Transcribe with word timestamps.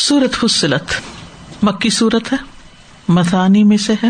سورت 0.00 0.34
فصلت۔ 0.34 0.92
مکی 1.62 1.90
سورت 1.90 2.32
ہے۔ 2.32 2.38
مسانی 3.08 3.64
میں 3.64 3.76
سے 3.76 3.92
ہے۔ 3.92 4.08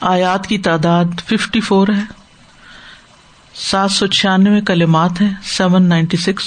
آیات 0.00 0.46
کی 0.46 0.58
تعداد 0.58 1.04
ففٹی 1.26 1.60
فور 1.60 1.88
ہے۔ 1.88 2.02
سات 3.54 3.90
سو 3.90 4.06
چھیانوے 4.06 4.60
کلمات 4.60 5.20
ہیں۔ 5.20 5.34
Seven 5.42 5.88
ninety 5.88 6.16
six. 6.16 6.44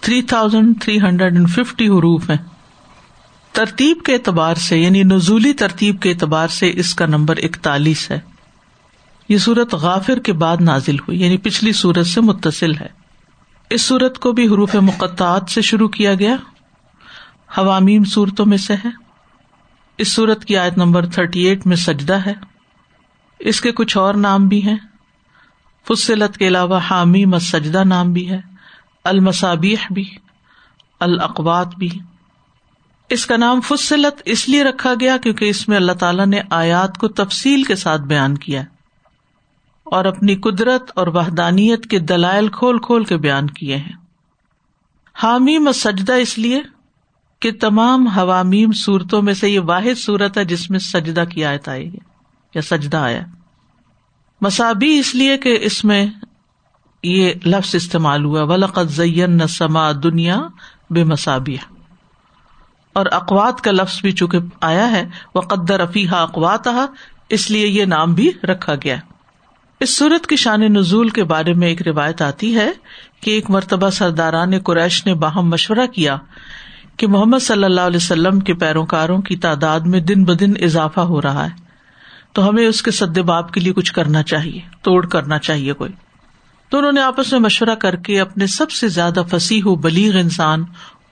Three 0.00 0.22
thousand 0.22 0.82
three 0.82 1.00
hundred 1.00 1.32
and 1.32 1.50
fifty 1.50 1.88
حروف 1.88 2.30
ہیں۔ 2.30 2.38
ترتیب 3.52 4.02
کے 4.04 4.14
اعتبار 4.14 4.54
سے 4.54 4.78
یعنی 4.78 5.02
نزولی 5.02 5.52
ترتیب 5.52 6.02
کے 6.02 6.10
اعتبار 6.10 6.48
سے 6.48 6.72
اس 6.74 6.94
کا 6.94 7.06
نمبر 7.06 7.36
اکتالیس 7.36 8.10
ہے۔ 8.10 8.20
یہ 9.28 9.38
سورت 9.38 9.74
غافر 9.74 10.18
کے 10.18 10.32
بعد 10.32 10.56
نازل 10.60 10.98
ہوئی 10.98 11.22
یعنی 11.22 11.36
پچھلی 11.36 11.72
سورت 11.72 12.06
سے 12.06 12.20
متصل 12.20 12.74
ہے۔ 12.74 12.88
اس 13.70 13.82
سورت 13.82 14.18
کو 14.18 14.32
بھی 14.32 14.46
حروف 14.46 14.74
مقطعات 14.74 15.50
سے 15.50 15.62
شروع 15.62 15.88
کیا 15.88 16.14
گیا۔ 16.14 16.36
حوامیم 17.58 18.04
صورتوں 18.04 18.46
میں 18.46 18.58
سے 18.58 18.74
ہے۔ 18.74 18.88
اس 19.98 20.14
صورت 20.14 20.44
کی 20.44 20.56
آیت 20.56 20.78
نمبر 20.78 21.06
تھرٹی 21.06 21.40
ایٹ 21.40 21.66
میں 21.66 21.76
سجدہ 21.76 22.18
ہے۔ 22.26 22.34
اس 23.38 23.60
کے 23.60 23.72
کچھ 23.72 23.98
اور 23.98 24.14
نام 24.14 24.48
بھی 24.48 24.66
ہیں۔ 24.66 24.76
فصلت 25.88 26.38
کے 26.38 26.48
علاوہ 26.48 26.78
حامی 26.78 27.24
مسجدہ 27.24 27.84
نام 27.84 28.12
بھی 28.12 28.30
ہے۔ 28.30 28.40
المسابیح 29.04 29.76
بھی۔ 29.90 30.10
الاقوات 31.00 31.74
بھی۔ 31.74 31.88
اس 33.08 33.26
کا 33.26 33.36
نام 33.36 33.60
فصلت 33.60 34.22
اس 34.24 34.48
لیے 34.48 34.64
رکھا 34.64 34.92
گیا 35.00 35.16
کیونکہ 35.16 35.44
اس 35.44 35.68
میں 35.68 35.76
اللہ 35.76 35.92
تعالیٰ 35.92 36.26
نے 36.26 36.40
آیات 36.50 36.98
کو 36.98 37.08
تفصیل 37.08 37.62
کے 37.62 37.74
ساتھ 37.74 38.02
بیان 38.02 38.38
کیا 38.38 38.62
اور 39.84 40.04
اپنی 40.04 40.34
قدرت 40.34 40.92
اور 40.94 41.06
وحدانیت 41.06 41.86
کے 41.86 41.98
دلائل 41.98 42.48
کھول 42.48 42.78
کھول 42.78 43.04
کے 43.04 43.16
بیان 43.16 43.46
کیے 43.46 43.76
ہیں۔ 43.76 43.92
حامی 45.14 45.58
مسجدہ 45.58 46.12
اس 46.12 46.38
لیے 46.38 46.62
کہ 47.40 47.50
تمام 47.60 48.06
حوامیم 48.06 48.72
صورتوں 48.72 49.22
میں 49.22 49.34
سے 49.34 49.48
یہ 49.48 49.60
واحد 49.60 49.98
صورت 49.98 50.38
ہے 50.38 50.44
جس 50.44 50.70
میں 50.70 50.78
سجدہ 50.78 51.24
کی 51.30 51.44
آیت 51.44 51.68
آئی 51.68 51.92
ہے 51.92 51.98
یا 52.54 52.62
سجدہ 52.62 52.96
آیا 52.96 53.20
مسابی 54.40 54.98
اس 54.98 55.14
لیے 55.14 55.38
کہ 55.38 55.58
اس 55.60 55.84
میں 55.84 56.06
یہ 57.02 57.32
لفظ 57.46 57.74
استعمال 57.74 58.24
ہوا 58.24 58.42
ولقت 58.42 58.88
زین 58.88 59.46
سما 59.48 59.92
دنیا 59.92 60.42
بے 60.90 61.04
مسابی 61.04 61.56
اور 62.92 63.06
اقوات 63.12 63.60
کا 63.60 63.70
لفظ 63.70 64.00
بھی 64.00 64.12
چونکہ 64.12 64.38
آیا 64.60 64.92
ہے 64.92 65.08
وہ 65.34 65.40
قدر 65.40 65.80
افیح 65.80 66.12
اقوات 66.12 66.68
اس 67.28 67.50
لیے 67.50 67.66
یہ 67.66 67.84
نام 67.84 68.14
بھی 68.14 68.30
رکھا 68.44 68.74
گیا۔ 68.74 68.96
اس 69.80 69.96
صورت 69.96 70.26
کی 70.26 70.36
شان 70.36 70.60
نزول 70.60 71.08
کے 71.08 71.24
بارے 71.24 71.52
میں 71.52 71.68
ایک 71.68 71.88
روایت 71.88 72.22
آتی 72.22 72.56
ہے 72.56 72.70
کہ 73.20 73.30
ایک 73.30 73.50
مرتبہ 73.50 73.90
سرداران 73.90 74.58
قریش 74.58 75.06
نے 75.06 75.14
باہم 75.14 75.48
مشورہ 75.48 75.86
کیا 75.86 76.16
کہ 77.00 77.06
محمد 77.06 77.38
صلی 77.40 77.64
اللہ 77.64 77.80
علیہ 77.80 77.96
وسلم 77.96 78.40
کے 78.40 78.54
پیروکاروں 78.54 79.22
کی 79.22 79.36
تعداد 79.36 79.80
میں 79.80 80.00
دن 80.00 80.24
بدن 80.24 80.52
اضافہ 80.60 81.00
ہو 81.00 81.22
رہا 81.22 81.44
ہے۔ 81.44 81.64
تو 82.32 82.48
ہمیں 82.48 82.66
اس 82.66 82.82
کے 82.82 82.90
سد 82.90 83.18
باپ 83.18 83.52
کے 83.52 83.60
لیے 83.60 83.72
کچھ 83.72 83.92
کرنا 83.92 84.22
چاہیے، 84.22 84.60
توڑ 84.82 85.06
کرنا 85.06 85.38
چاہیے 85.38 85.72
کوئی۔ 85.72 85.92
تو 86.68 86.78
انہوں 86.78 86.92
نے 86.92 87.00
آپس 87.00 87.32
میں 87.32 87.40
مشورہ 87.40 87.74
کر 87.74 87.96
کے 87.96 88.20
اپنے 88.20 88.46
سب 88.46 88.70
سے 88.70 88.88
زیادہ 88.88 89.22
فصیح 89.30 89.62
و 89.64 89.74
بلیغ 89.74 90.16
انسان 90.16 90.64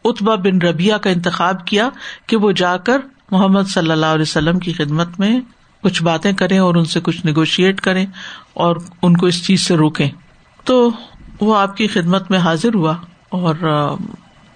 اتبا 0.05 0.34
بن 0.34 0.59
ربیہ 0.59 0.94
کا 0.94 1.11
انتخاب 1.11 1.66
کیا 1.66 1.89
کہ 2.27 2.36
وہ 2.36 2.53
جا 2.53 2.77
کر 2.77 2.98
محمد 3.31 3.62
صلی 3.69 3.91
اللہ 3.91 4.06
علیہ 4.06 4.22
وسلم 4.22 4.59
کی 4.59 4.72
خدمت 4.72 5.20
میں 5.20 5.41
کچھ 5.83 6.03
باتیں 6.03 6.33
کریں 6.33 6.59
اور 6.59 6.75
ان 6.75 6.84
سے 6.84 7.00
کچھ 7.00 7.27
نیگوشیٹ 7.27 7.81
کریں 7.81 8.06
اور 8.55 8.77
ان 9.03 9.16
کو 9.16 9.27
اس 9.27 9.47
چیز 9.47 9.61
سے 9.61 9.77
روکیں۔ 9.77 10.11
تو 10.64 10.91
وہ 11.41 11.59
آپ 11.59 11.77
کی 11.77 11.86
خدمت 11.86 12.31
میں 12.31 12.39
حاضر 12.39 12.75
ہوا 12.75 12.94
اور 13.28 13.55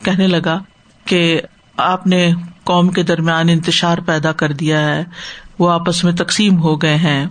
کہنے 0.05 0.27
لگا 0.27 0.59
کہ 1.05 1.41
آپ 1.77 2.07
نے 2.07 2.33
قوم 2.65 2.89
کے 2.89 3.03
درمیان 3.03 3.49
انتشار 3.49 3.99
پیدا 3.99 4.33
کر 4.33 4.53
دیا 4.53 4.81
ہے، 4.81 5.05
وہ 5.59 5.71
آپس 5.71 6.05
میں 6.05 6.13
تقسیم 6.13 6.63
ہو 6.63 6.83
گئے 6.83 6.97
ہیں۔ 6.97 7.27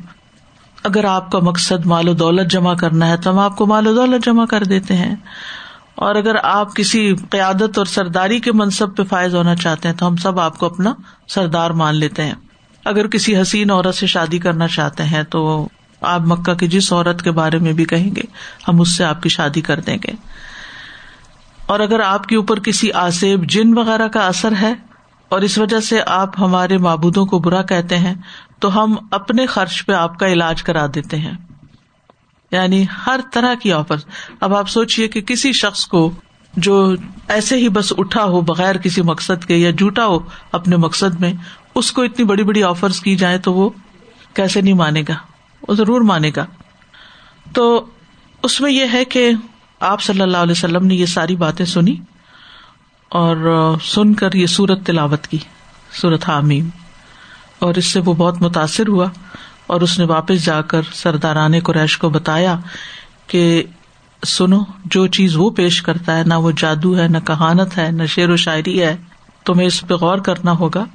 اگر 0.83 1.03
آپ 1.03 1.31
کا 1.31 1.39
مقصد 1.39 1.85
مال 1.85 2.07
و 2.07 2.13
دولت 2.13 2.51
جمع 2.51 2.73
کرنا 2.73 3.09
ہے، 3.09 3.17
تو 3.17 3.29
ہم 3.29 3.39
آپ 3.39 3.55
کو 3.55 3.65
مال 3.65 3.87
و 3.87 3.93
دولت 3.93 4.25
جمع 4.25 4.45
کر 4.45 4.63
دیتے 4.63 4.95
ہیں۔ 4.95 5.15
اور 5.95 6.15
اگر 6.15 6.35
آپ 6.43 6.75
کسی 6.75 7.15
قیادت 7.29 7.77
اور 7.77 7.85
سرداری 7.85 8.39
کے 8.39 8.51
منصب 8.51 8.95
پہ 8.95 9.03
فائز 9.03 9.35
ہونا 9.35 9.55
چاہتے 9.55 9.87
ہیں، 9.87 9.95
تو 9.95 10.07
ہم 10.07 10.15
سب 10.15 10.39
آپ 10.39 10.57
کو 10.57 10.65
اپنا 10.65 10.93
سردار 11.27 11.69
مان 11.69 11.95
لیتے 11.95 12.23
ہیں۔ 12.23 12.33
اگر 12.85 13.07
کسی 13.07 13.41
حسین 13.41 13.71
عورت 13.71 13.95
سے 13.95 14.07
شادی 14.07 14.39
کرنا 14.39 14.67
چاہتے 14.67 15.03
ہیں، 15.03 15.23
تو 15.23 15.67
آپ 16.01 16.21
مکہ 16.21 16.53
کی 16.53 16.67
جس 16.67 16.93
عورت 16.93 17.21
کے 17.21 17.31
بارے 17.31 17.57
میں 17.57 17.73
بھی 17.73 17.85
کہیں 17.85 18.15
گے، 18.15 18.21
ہم 18.67 18.81
اس 18.81 18.97
سے 18.97 19.03
آپ 19.03 19.23
کی 19.23 19.29
شادی 19.29 19.61
کر 19.61 19.79
دیں 19.79 19.97
گے۔ 20.07 20.11
اور 21.71 21.79
اگر 21.79 21.99
آپ 21.99 22.25
کے 22.25 22.35
اوپر 22.35 22.59
کسی 22.59 22.91
آسیب 22.91 23.49
جن 23.49 23.77
وغیرہ 23.77 24.07
کا 24.07 24.19
اثر 24.19 24.53
ہے 24.61 24.73
اور 25.29 25.41
اس 25.41 25.57
وجہ 25.57 25.79
سے 25.79 25.99
آپ 26.05 26.41
ہمارے 26.41 26.77
معبودوں 26.77 27.25
کو 27.25 27.39
برا 27.39 27.61
کہتے 27.61 27.97
ہیں، 27.97 28.13
تو 28.59 28.83
ہم 28.83 28.95
اپنے 29.11 29.45
خرچ 29.45 29.85
پہ 29.85 29.93
آپ 29.93 30.19
کا 30.19 30.27
علاج 30.27 30.63
کرا 30.63 30.85
دیتے 30.95 31.17
ہیں۔ 31.17 31.33
یعنی 32.51 32.85
ہر 33.07 33.19
طرح 33.33 33.53
کی 33.53 33.73
آفر۔ 33.73 33.95
اب 34.39 34.55
آپ 34.55 34.69
سوچیے 34.69 35.07
کہ 35.07 35.21
کسی 35.21 35.53
شخص 35.53 35.85
کو 35.85 36.11
جو 36.57 36.95
ایسے 37.27 37.57
ہی 37.57 37.69
بس 37.69 37.93
اٹھا 37.97 38.23
ہو 38.23 38.41
بغیر 38.41 38.77
کسی 38.77 39.01
مقصد 39.01 39.45
کے 39.45 39.55
یا 39.55 39.71
جھوٹا 39.71 40.05
ہو 40.05 40.19
اپنے 40.51 40.77
مقصد 40.77 41.19
میں، 41.19 41.33
اس 41.75 41.91
کو 41.91 42.01
اتنی 42.01 42.25
بڑی 42.25 42.43
بڑی 42.43 42.63
آفرز 42.63 42.99
کی 42.99 43.15
جائے 43.15 43.37
تو 43.37 43.53
وہ 43.53 43.69
کیسے 44.33 44.61
نہیں 44.61 44.73
مانے 44.73 45.01
گا؟ 45.09 45.13
وہ 45.67 45.73
ضرور 45.73 46.01
مانے 46.01 46.31
گا۔ 46.35 46.45
تو 47.53 47.85
اس 48.43 48.61
میں 48.61 48.71
یہ 48.71 48.85
ہے 48.93 49.05
کہ 49.05 49.31
آپ 49.81 50.01
صلی 50.01 50.21
اللہ 50.21 50.37
علیہ 50.37 50.51
وسلم 50.51 50.85
نے 50.85 50.95
یہ 50.95 51.05
ساری 51.05 51.35
باتیں 51.35 51.65
سنی 51.65 51.95
اور 53.09 53.75
سن 53.83 54.13
کر 54.13 54.33
یہ 54.33 54.45
سورت 54.45 54.85
تلاوت 54.85 55.27
کی، 55.27 55.37
سورت 55.91 56.29
حامیم۔ 56.29 56.69
اور 57.59 57.75
اس 57.75 57.85
سے 57.85 57.99
وہ 57.99 58.13
بہت 58.13 58.41
متاثر 58.41 58.87
ہوا 58.87 59.07
اور 59.67 59.81
اس 59.81 59.99
نے 59.99 60.05
واپس 60.05 60.45
جا 60.45 60.61
کر 60.61 60.81
سرداران 60.93 61.59
قریش 61.59 61.97
کو 61.97 62.09
بتایا 62.09 62.59
کہ 63.27 63.63
سنو، 64.25 64.59
جو 64.85 65.07
چیز 65.07 65.35
وہ 65.35 65.49
پیش 65.49 65.81
کرتا 65.81 66.17
ہے، 66.17 66.23
نہ 66.23 66.33
وہ 66.33 66.51
جادو 66.57 66.97
ہے، 66.97 67.07
نہ 67.07 67.17
کہانت 67.17 67.77
ہے، 67.77 67.91
نہ 67.91 68.05
شعر 68.05 68.29
و 68.29 68.35
شاعری 68.35 68.81
ہے، 68.81 68.97
تمہیں 69.45 69.67
اس 69.67 69.81
پہ 69.87 69.93
غور 69.93 70.17
کرنا 70.17 70.51
ہوگا۔ 70.51 70.85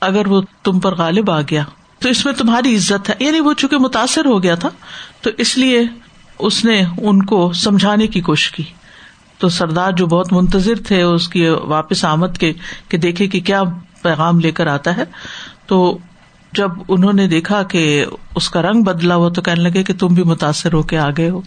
اگر 0.00 0.26
وہ 0.26 0.42
تم 0.62 0.80
پر 0.80 0.94
غالب 0.94 1.30
آ 1.30 1.40
گیا، 1.40 1.62
تو 1.98 2.08
اس 2.08 2.24
میں 2.24 2.32
تمہاری 2.32 2.76
عزت 2.76 3.10
ہے۔ 3.10 3.14
یعنی 3.20 3.40
وہ 3.40 3.52
چونکہ 3.52 3.78
متاثر 3.78 4.24
ہو 4.24 4.42
گیا 4.42 4.54
تھا، 4.54 4.68
تو 5.20 5.30
اس 5.38 5.58
لیے 5.58 5.82
اس 6.38 6.64
نے 6.64 6.84
ان 6.98 7.22
کو 7.22 7.52
سمجھانے 7.52 8.06
کی 8.06 8.20
کوشش 8.20 8.50
کی۔ 8.50 8.62
تو 9.38 9.48
سردار 9.48 9.92
جو 9.92 10.06
بہت 10.06 10.32
منتظر 10.32 10.74
تھے 10.86 11.02
اس 11.02 11.28
کی 11.28 11.48
واپس 11.48 12.04
آمد 12.04 12.38
کے 12.40 12.52
کہ 12.88 12.98
دیکھے 12.98 13.26
کہ 13.26 13.40
کیا 13.40 13.62
پیغام 14.02 14.40
لے 14.40 14.50
کر 14.50 14.66
آتا 14.66 14.96
ہے۔ 14.96 15.04
تو 15.66 15.98
جب 16.52 16.70
انہوں 16.88 17.12
نے 17.12 17.26
دیکھا 17.26 17.62
کہ 17.62 18.04
اس 18.34 18.50
کا 18.50 18.62
رنگ 18.62 18.82
بدلا 18.82 19.14
ہوا 19.14 19.28
تو 19.28 19.42
کہنے 19.42 19.62
لگے 19.62 19.82
کہ 19.82 19.94
تم 19.98 20.06
بھی 20.06 20.22
متاثر 20.22 20.72
ہو 20.72 20.82
کے 20.82 20.98
آگے 20.98 21.30
ہو۔ 21.30 21.40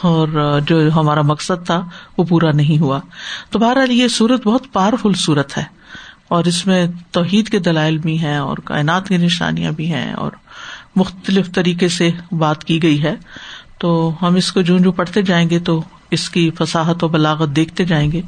اور 0.00 0.60
جو 0.66 0.92
ہمارا 0.94 1.22
مقصد 1.22 1.66
تھا 1.66 1.88
وہ 2.18 2.24
پورا 2.24 2.52
نہیں 2.52 2.78
ہوا۔ 2.78 3.00
تو 3.50 3.58
بہرحال 3.58 3.90
یہ 3.90 4.08
سورت 4.08 4.46
بہت 4.46 4.62
پاورفل 4.72 5.12
سورت 5.12 5.58
ہے۔ 5.58 5.64
اور 6.28 6.44
اس 6.44 6.66
میں 6.66 6.86
توحید 7.10 7.48
کے 7.48 7.58
دلائل 7.58 7.98
بھی 7.98 8.18
ہیں 8.18 8.36
اور 8.36 8.56
کائنات 8.56 9.08
کی 9.08 9.16
نشانیاں 9.16 9.72
بھی 9.72 9.92
ہیں 9.92 10.12
اور 10.12 10.32
مختلف 10.96 11.52
طریقے 11.54 11.88
سے 11.88 12.10
بات 12.32 12.64
کی 12.64 12.82
گئی 12.82 13.02
ہے۔ 13.02 13.14
تو 13.78 14.14
ہم 14.22 14.34
اس 14.34 14.52
کو 14.52 14.60
جو 14.60 14.78
جو 14.78 14.92
پڑھتے 14.92 15.22
جائیں 15.22 15.50
گے 15.50 15.58
تو 15.58 15.82
اس 16.10 16.30
کی 16.30 16.50
فساحت 16.58 17.04
و 17.04 17.08
بلاغت 17.08 17.56
دیکھتے 17.56 17.84
جائیں 17.84 18.12
گے 18.12 18.22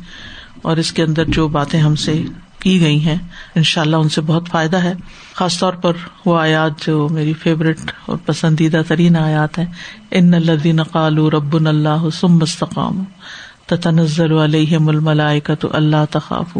اور 0.62 0.77
اس 0.77 0.93
کے 0.93 1.03
اندر 1.03 1.25
جو 1.25 1.49
باتیں 1.49 1.81
ہم 1.81 1.95
سے 1.95 2.23
کی 2.61 2.81
گئی 2.81 3.05
ہیں 3.05 3.17
ان 3.55 3.62
شاء 3.62 3.83
اللہ 3.83 3.97
ان 3.97 4.09
سے 4.09 4.21
بہت 4.21 4.49
فائدہ 4.49 4.77
ہے۔ 4.77 4.93
خاص 5.34 5.59
طور 5.59 5.73
پر 5.73 5.93
وہ 6.27 6.41
آیات 6.41 6.87
جو 6.87 7.09
میری 7.11 7.33
فیوریٹ 7.33 7.79
اور 8.07 8.17
پسندیدہ 8.27 8.83
ترین 8.89 9.17
آیات 9.17 9.59
ہیں۔ 9.59 9.67
ان 10.11 10.34
الدین 10.34 10.83
قالو 10.83 11.31
رب 11.31 11.55
اللہ 11.55 12.11
سم 12.13 12.39
مستقام 12.39 13.05
تنزل 13.67 14.33
علیہ 14.33 14.78
ململائے 14.78 15.41
اللہ 15.63 16.05
تخاف 16.11 16.59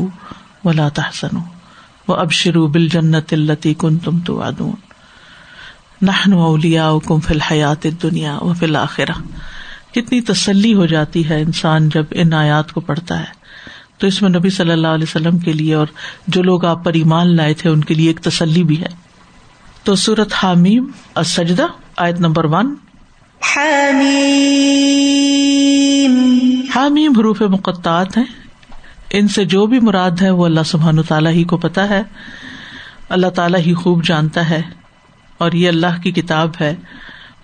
ولا 0.65 0.89
تحسن 0.89 1.37
وہ 2.09 2.15
اب 2.15 2.33
شروع 2.33 2.69
بل 2.69 2.89
جنت 2.89 3.33
التی 3.33 3.75
کن 3.75 3.99
تم 3.99 4.19
تو 4.19 4.43
نہن 6.03 6.33
اولیا 6.33 6.93
کم 7.07 7.21
فی 7.21 7.35
الحیات 7.35 7.87
دنیا 8.03 8.39
و 8.41 8.53
فی 8.53 8.67
الآخرہ 8.67 9.13
کتنی 9.95 10.21
تسلی 10.21 10.75
ہو 10.75 10.87
جاتی 10.87 11.29
ہے 11.29 11.43
انسان 11.43 11.89
جب 11.89 12.05
ان 12.11 12.33
آیات 12.33 12.73
کو 12.73 12.81
پڑھتا 12.81 13.21
ہے۔ 13.21 13.37
تو 13.99 14.07
اس 14.07 14.23
میں 14.23 14.31
نبی 14.31 14.51
صلی 14.51 14.71
اللہ 14.71 14.87
علیہ 14.87 15.07
وسلم 15.09 15.39
کے 15.39 15.53
لیے 15.53 15.75
اور 15.75 15.87
جو 16.27 16.43
لوگ 16.43 16.65
آپ 16.65 16.85
پر 16.85 16.93
ایمان 16.93 17.37
لائے 17.37 17.55
تھے 17.55 17.71
ان 17.71 17.85
کے 17.85 17.95
لیے 17.95 18.07
ایک 18.07 18.21
تسلی 18.21 18.63
بھی 18.63 18.81
ہے۔ 18.81 18.87
تو 19.85 19.95
سورت 19.95 20.33
حامیم 20.43 20.91
السجدہ 21.15 21.67
آیت 21.97 22.21
نمبر 22.21 22.45
ون۔ 22.45 22.75
حامیم۔ 26.75 27.13
حروف 27.19 27.43
مقطعات 27.43 28.17
ہیں۔ 28.17 28.25
ان 29.11 29.29
سے 29.29 29.45
جو 29.45 29.67
بھی 29.67 29.81
مراد 29.81 30.23
ہے 30.23 30.31
وہ 30.31 30.45
اللہ 30.45 30.63
سبحان 30.67 31.03
تعالیٰ 31.03 31.33
ہی 31.33 31.45
کو 31.45 31.57
پتا 31.57 31.89
ہے۔ 31.89 32.03
اللہ 33.09 33.27
تعالیٰ 33.27 33.61
ہی 33.61 33.75
خوب 33.75 34.05
جانتا 34.05 34.51
ہے۔ 34.51 34.63
اور 35.39 35.53
یہ 35.53 35.69
اللہ 35.69 36.03
کی 36.03 36.11
کتاب 36.11 36.51
ہے 36.61 36.75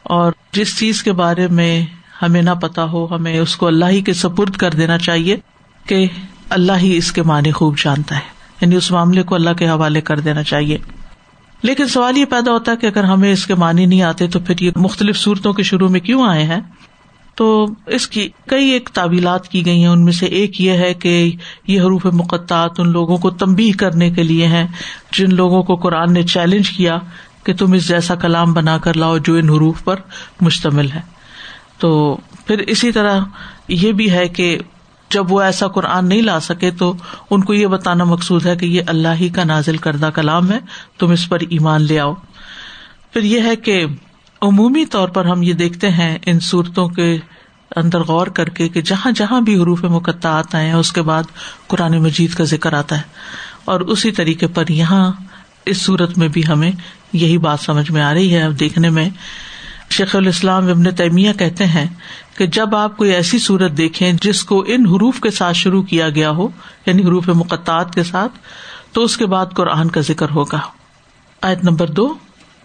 اور 0.02 0.32
جس 0.52 0.78
چیز 0.78 1.02
کے 1.02 1.12
بارے 1.12 1.48
میں 1.48 1.86
ہمیں 2.22 2.42
نہ 2.42 2.50
پتا 2.50 2.84
ہو، 2.84 3.14
ہمیں 3.14 3.38
اس 3.38 3.56
کو 3.56 3.66
اللہ 3.66 3.84
ہی 3.84 4.00
کے 4.00 4.12
سپرد 4.12 4.56
کر 4.56 4.70
دینا 4.70 4.98
چاہیے 4.98 5.36
کہ 5.86 6.06
اللہ 6.50 6.72
ہی 6.82 6.96
اس 6.96 7.12
کے 7.12 7.22
معنی 7.22 7.50
خوب 7.50 7.78
جانتا 7.78 8.14
ہے۔ 8.14 8.20
یعنی 8.60 8.76
اس 8.76 8.90
معاملے 8.90 9.22
کو 9.22 9.34
اللہ 9.34 9.50
کے 9.50 9.68
حوالے 9.68 10.00
کر 10.00 10.20
دینا 10.20 10.42
چاہیے۔ 10.42 10.78
لیکن 11.62 11.88
سوال 11.88 12.18
یہ 12.18 12.24
پیدا 12.24 12.52
ہوتا 12.52 12.72
ہے 12.72 12.76
کہ 12.76 12.86
اگر 12.86 13.04
ہمیں 13.04 13.32
اس 13.32 13.46
کے 13.46 13.54
معنی 13.54 13.86
نہیں 13.86 14.02
آتے 14.02 14.26
تو 14.26 14.40
پھر 14.40 14.54
یہ 14.60 14.70
مختلف 14.76 15.16
صورتوں 15.16 15.52
کے 15.52 15.62
شروع 15.62 15.88
میں 15.88 16.00
کیوں 16.00 16.28
آئے 16.28 16.42
ہیں؟ 16.42 16.60
تو 17.34 17.66
اس 17.86 18.08
کی 18.08 18.28
کئی 18.46 18.68
ایک 18.68 18.90
تعویلات 18.92 19.48
کی 19.48 19.66
گئی 19.66 19.80
ہیں۔ 19.80 19.88
ان 19.88 20.04
میں 20.04 20.12
سے 20.12 20.26
ایک 20.26 20.60
یہ 20.60 20.72
ہے 20.72 20.94
کہ 20.94 21.32
یہ 21.66 21.80
حروف 21.80 22.06
مقطعات 22.06 22.80
ان 22.80 22.88
لوگوں 22.88 23.16
کو 23.16 23.30
تمبی 23.30 23.72
کرنے 23.72 24.10
کے 24.10 24.22
لیے 24.22 24.46
ہیں، 24.46 24.66
جن 25.12 25.34
لوگوں 25.34 25.62
کو 25.62 25.76
قرآن 25.76 26.12
نے 26.12 26.22
چیلنج 26.22 26.70
کیا 26.70 26.98
کہ 27.44 27.54
تم 27.54 27.72
اس 27.72 27.88
جیسا 27.88 28.14
کلام 28.14 28.52
بنا 28.52 28.78
کر 28.78 28.96
لاؤ 28.96 29.18
جو 29.18 29.34
ان 29.34 29.48
حروف 29.50 29.84
پر 29.84 29.96
مشتمل 30.40 30.90
ہے۔ 30.90 31.00
تو 31.78 32.18
پھر 32.46 32.58
اسی 32.58 32.92
طرح 32.92 33.20
یہ 33.68 33.92
بھی 33.92 34.12
ہے 34.12 34.28
کہ 34.28 34.58
جب 35.10 35.32
وہ 35.32 35.40
ایسا 35.40 35.68
قرآن 35.68 36.08
نہیں 36.08 36.22
لا 36.22 36.40
سکے 36.40 36.70
تو 36.70 36.94
ان 37.30 37.44
کو 37.44 37.54
یہ 37.54 37.66
بتانا 37.66 38.04
مقصود 38.04 38.46
ہے 38.46 38.56
کہ 38.56 38.66
یہ 38.66 38.82
اللہ 38.86 39.08
ہی 39.20 39.28
کا 39.28 39.44
نازل 39.44 39.76
کردہ 39.76 40.10
کلام 40.14 40.52
ہے، 40.52 40.58
تم 40.98 41.10
اس 41.10 41.28
پر 41.28 41.38
ایمان 41.40 41.82
لے 41.82 42.00
آؤ۔ 42.00 42.14
پھر 43.12 43.22
یہ 43.22 43.40
ہے 43.40 43.56
کہ 43.56 43.86
عمومی 44.40 44.86
طور 44.86 45.08
پر 45.08 45.24
ہم 45.24 45.42
یہ 45.42 45.52
دیکھتے 45.52 45.90
ہیں 45.90 46.18
ان 46.26 46.40
صورتوں 46.40 46.88
کے 46.88 47.18
اندر 47.76 48.00
غور 48.00 48.26
کر 48.26 48.48
کے 48.48 48.68
کہ 48.68 48.80
جہاں 48.80 49.12
جہاں 49.12 49.40
بھی 49.40 49.62
حروف 49.62 49.84
مقطع 49.84 50.28
آتا 50.28 50.60
ہے 50.60 50.72
اس 50.72 50.92
کے 50.92 51.02
بعد 51.02 51.22
قرآن 51.66 51.98
مجید 51.98 52.34
کا 52.34 52.44
ذکر 52.44 52.72
آتا 52.72 52.96
ہے۔ 52.96 53.02
اور 53.64 53.80
اسی 53.80 54.10
طریقے 54.10 54.46
پر 54.46 54.68
یہاں 54.68 55.12
اس 55.66 55.82
صورت 55.82 56.18
میں 56.18 56.28
بھی 56.28 56.42
ہمیں 56.48 56.72
یہی 57.12 57.38
بات 57.38 57.60
سمجھ 57.60 57.90
میں 57.90 58.02
آ 58.02 58.14
رہی 58.14 58.34
ہے 58.34 58.42
اب 58.42 58.60
دیکھنے 58.60 58.90
میں۔ 58.90 59.10
شیخ 59.90 60.16
الاسلام 60.16 60.68
ابن 60.68 60.94
تیمیہ 60.94 61.32
کہتے 61.32 61.66
ہیں 61.66 61.86
کہ 62.36 62.46
جب 62.46 62.76
آپ 62.76 62.96
کوئی 62.96 63.10
ایسی 63.10 63.38
صورت 63.38 63.76
دیکھیں 63.76 64.12
جس 64.22 64.44
کو 64.44 64.64
ان 64.68 64.86
حروف 64.86 65.20
کے 65.20 65.30
ساتھ 65.30 65.56
شروع 65.56 65.82
کیا 65.82 66.08
گیا 66.08 66.30
ہو 66.30 66.48
یعنی 66.86 67.04
حروف 67.04 67.28
مقطعات 67.28 67.94
کے 67.94 68.02
ساتھ 68.02 68.32
تو 68.92 69.04
اس 69.04 69.16
کے 69.16 69.26
بعد 69.26 69.46
قرآن 69.54 69.90
کا 69.90 70.00
ذکر 70.00 70.30
ہوگا۔ 70.30 70.60
آیت 71.42 71.64
نمبر 71.64 71.86
دو۔ 71.86 72.14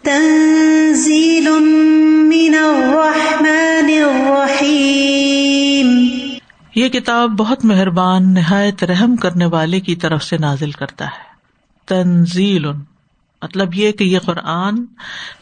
تنزیل 0.03 1.49
من 1.49 2.55
الرحمن 2.63 4.03
الرحیم۔ 4.03 6.07
یہ 6.75 6.89
کتاب 6.89 7.29
بہت 7.29 7.65
مہربان 7.65 8.33
نہایت 8.33 8.83
رحم 8.83 9.15
کرنے 9.15 9.45
والے 9.45 9.79
کی 9.79 9.95
طرف 9.95 10.23
سے 10.23 10.37
نازل 10.37 10.71
کرتا 10.71 11.05
ہے۔ 11.05 11.27
تنزیل۔ 11.87 12.65
مطلب 13.41 13.75
یہ 13.75 13.91
کہ 13.91 14.03
یہ 14.03 14.19
قرآن 14.19 14.85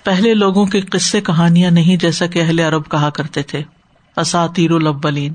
پہلے 0.03 0.33
لوگوں 0.33 0.65
کے 0.65 0.81
قصے 0.81 1.21
کہانیاں 1.21 1.71
نہیں 1.71 1.97
جیسا 1.97 2.25
کہ 2.25 2.41
اہل 2.41 2.59
عرب 2.59 2.91
کہا 2.91 3.09
کرتے 3.09 3.41
تھے۔ 3.41 3.63
اساتیر 4.17 4.71
الاولین، 4.71 5.33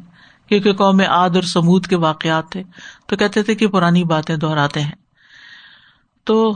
کیونکہ 0.48 0.72
قوم 0.72 1.00
عاد 1.00 1.30
اور 1.34 1.42
سمود 1.42 1.86
کے 1.86 1.96
واقعات 1.96 2.50
تھے۔ 2.50 2.62
تو 3.06 3.16
کہتے 3.16 3.42
تھے 3.42 3.54
کہ 3.54 3.66
پرانی 3.66 4.04
باتیں 4.04 4.36
دہراتے 4.36 4.80
ہیں۔ 4.80 4.92
تو 6.24 6.54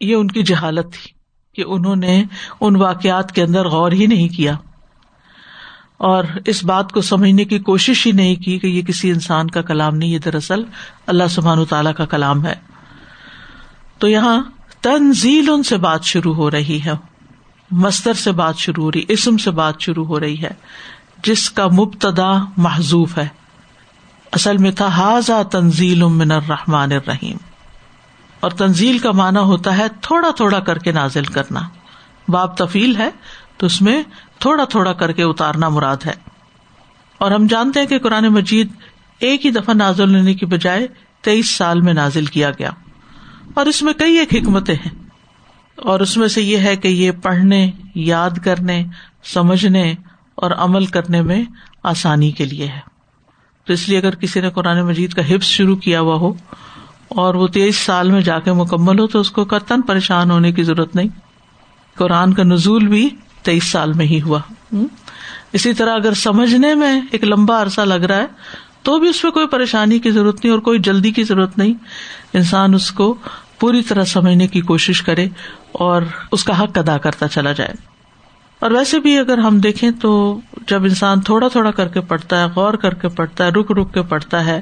یہ 0.00 0.14
ان 0.14 0.28
کی 0.28 0.42
جہالت 0.42 0.92
تھی 0.92 1.10
کہ 1.54 1.64
انہوں 1.68 1.96
نے 1.96 2.24
ان 2.60 2.76
واقعات 2.76 3.32
کے 3.32 3.42
اندر 3.42 3.68
غور 3.68 3.92
ہی 3.92 4.06
نہیں 4.06 4.28
کیا۔ 4.28 4.56
اور 5.96 6.24
اس 6.46 6.64
بات 6.64 6.92
کو 6.92 7.00
سمجھنے 7.00 7.44
کی 7.44 7.58
کوشش 7.58 8.06
ہی 8.06 8.12
نہیں 8.12 8.36
کی 8.36 8.58
کہ 8.58 8.66
یہ 8.66 8.82
کسی 8.82 9.10
انسان 9.10 9.50
کا 9.50 9.62
کلام 9.62 9.96
نہیں، 9.96 10.10
یہ 10.10 10.18
دراصل 10.18 10.62
اللہ 11.06 11.24
سبحان 11.30 11.64
تعالیٰ 11.64 11.94
کا 11.94 12.04
کلام 12.04 12.46
ہے۔ 12.46 12.54
تو 13.98 14.08
یہاں 14.08 14.42
تنزیل 14.84 15.50
ان 15.50 15.62
سے 15.62 15.76
بات 15.76 16.04
شروع 16.04 16.34
ہو 16.34 16.50
رہی 16.50 16.80
ہے۔ 16.84 16.92
مستر 17.70 18.14
سے 18.14 18.32
بات 18.32 18.58
شروع 18.58 18.84
ہو 18.84 18.92
رہی، 18.92 19.02
اسم 19.08 19.36
سے 19.36 19.50
بات 19.50 19.80
شروع 19.80 20.04
ہو 20.04 20.20
رہی 20.20 20.42
ہے۔ 20.42 20.50
جس 21.24 21.50
کا 21.50 21.68
مبتدا 21.68 22.32
محضوف 22.56 23.18
ہے۔ 23.18 23.28
اصل 24.32 24.56
میں 24.56 24.70
تھا 24.70 24.86
حاضا 24.86 25.42
تنزیل 25.42 26.02
من 26.02 26.30
الرحمن 26.30 26.92
الرحیم 26.92 27.36
اور 28.40 28.50
تنزیل 28.50 28.98
کا 28.98 29.12
معنی 29.12 29.38
ہوتا 29.38 29.78
ہے، 29.78 29.84
تھوڑا 30.00 30.30
تھوڑا 30.36 30.60
کر 30.60 30.78
کے 30.78 30.92
نازل 30.92 31.24
کرنا۔ 31.24 31.60
باب 32.28 32.56
تفیل 32.56 32.96
ہے، 32.96 33.10
تو 33.56 33.66
اس 33.66 33.82
میں 33.82 34.02
تھوڑا 34.38 34.64
تھوڑا 34.64 34.92
کر 34.92 35.12
کے 35.12 35.22
اتارنا 35.22 35.68
مراد 35.68 36.06
ہے۔ 36.06 36.14
اور 37.18 37.30
ہم 37.30 37.46
جانتے 37.46 37.80
ہیں 37.80 37.86
کہ 37.86 37.98
قرآن 37.98 38.24
مجید 38.24 38.72
ایک 39.18 39.46
ہی 39.46 39.50
دفعہ 39.50 39.74
نازل 39.74 40.16
ہونے 40.16 40.34
کی 40.34 40.46
بجائے 40.46 40.86
تیئیس 41.20 41.50
سال 41.50 41.80
میں 41.80 41.94
نازل 41.94 42.26
کیا 42.26 42.50
گیا۔ 42.50 42.70
اور 43.54 43.66
اس 43.66 43.82
میں 43.82 43.92
کئی 43.92 44.18
ایک 44.18 44.34
حکمتیں 44.34 44.74
ہیں۔ 44.74 45.04
اور 45.76 46.00
اس 46.00 46.16
میں 46.16 46.28
سے 46.28 46.42
یہ 46.42 46.58
ہے 46.58 46.76
کہ 46.76 46.88
یہ 46.88 47.10
پڑھنے، 47.10 47.70
یاد 47.94 48.30
کرنے، 48.44 48.84
سمجھنے 49.24 49.94
اور 50.34 50.50
عمل 50.50 50.86
کرنے 50.86 51.22
میں 51.22 51.44
آسانی 51.82 52.30
کے 52.30 52.44
لیے 52.44 52.66
ہے۔ 52.66 52.80
تو 53.64 53.72
اس 53.72 53.88
لیے 53.88 53.98
اگر 53.98 54.14
کسی 54.14 54.40
نے 54.40 54.50
قرآن 54.50 54.82
مجید 54.82 55.12
کا 55.12 55.34
حفظ 55.34 55.44
شروع 55.44 55.76
کیا 55.76 56.00
ہوا 56.00 56.14
ہو 56.14 56.32
اور 57.08 57.34
وہ 57.34 57.46
تیئیس 57.46 57.76
سال 57.76 58.10
میں 58.10 58.20
جا 58.20 58.38
کے 58.38 58.52
مکمل 58.52 58.98
ہو 58.98 59.06
تو 59.06 59.20
اس 59.20 59.30
کو 59.30 59.44
قطن 59.44 59.82
پریشان 59.82 60.30
ہونے 60.30 60.52
کی 60.52 60.62
ضرورت 60.62 60.96
نہیں۔ 60.96 61.08
قرآن 61.94 62.34
کا 62.34 62.42
نزول 62.42 62.86
بھی 62.86 63.08
تیئیس 63.42 63.64
سال 63.64 63.92
میں 63.92 64.06
ہی 64.06 64.22
ہوا۔ 64.22 64.40
اسی 65.52 65.72
طرح 65.72 65.94
اگر 65.94 66.14
سمجھنے 66.14 66.74
میں 66.74 67.00
ایک 67.10 67.24
لمبا 67.24 67.62
عرصہ 67.62 67.80
لگ 67.80 67.94
رہا 67.94 68.16
ہے 68.16 68.26
تو 68.84 68.98
بھی 68.98 69.08
اس 69.08 69.24
میں 69.24 69.32
کوئی 69.32 69.46
پریشانی 69.46 69.98
کی 69.98 70.10
ضرورت 70.10 70.44
نہیں 70.44 70.52
اور 70.52 70.60
کوئی 70.60 70.78
جلدی 70.78 71.10
کی 71.10 71.22
ضرورت 71.22 71.58
نہیں۔ 71.58 71.74
انسان 72.32 72.74
اس 72.74 72.90
کو 72.90 73.14
پوری 73.58 73.82
طرح 73.82 74.04
سمجھنے 74.04 74.46
کی 74.46 74.60
کوشش 74.60 75.02
کرے 75.02 75.28
اور 75.72 76.02
اس 76.32 76.44
کا 76.44 76.62
حق 76.62 76.78
ادا 76.78 76.98
کرتا 76.98 77.28
چلا 77.28 77.52
جائے۔ 77.52 77.74
اور 78.60 78.70
ویسے 78.70 78.98
بھی 78.98 79.18
اگر 79.18 79.38
ہم 79.38 79.58
دیکھیں 79.58 79.90
تو 79.90 80.40
جب 80.68 80.82
انسان 80.82 81.20
تھوڑا 81.20 81.48
تھوڑا 81.48 81.70
کر 81.70 81.88
کے 81.88 82.00
پڑھتا 82.00 82.40
ہے، 82.40 82.46
غور 82.56 82.74
کر 82.74 82.94
کے 82.94 83.08
پڑھتا 83.08 83.44
ہے، 83.44 83.50
رک 83.50 83.72
رک 83.72 83.94
کے 83.94 84.02
پڑھتا 84.02 84.46
ہے 84.46 84.60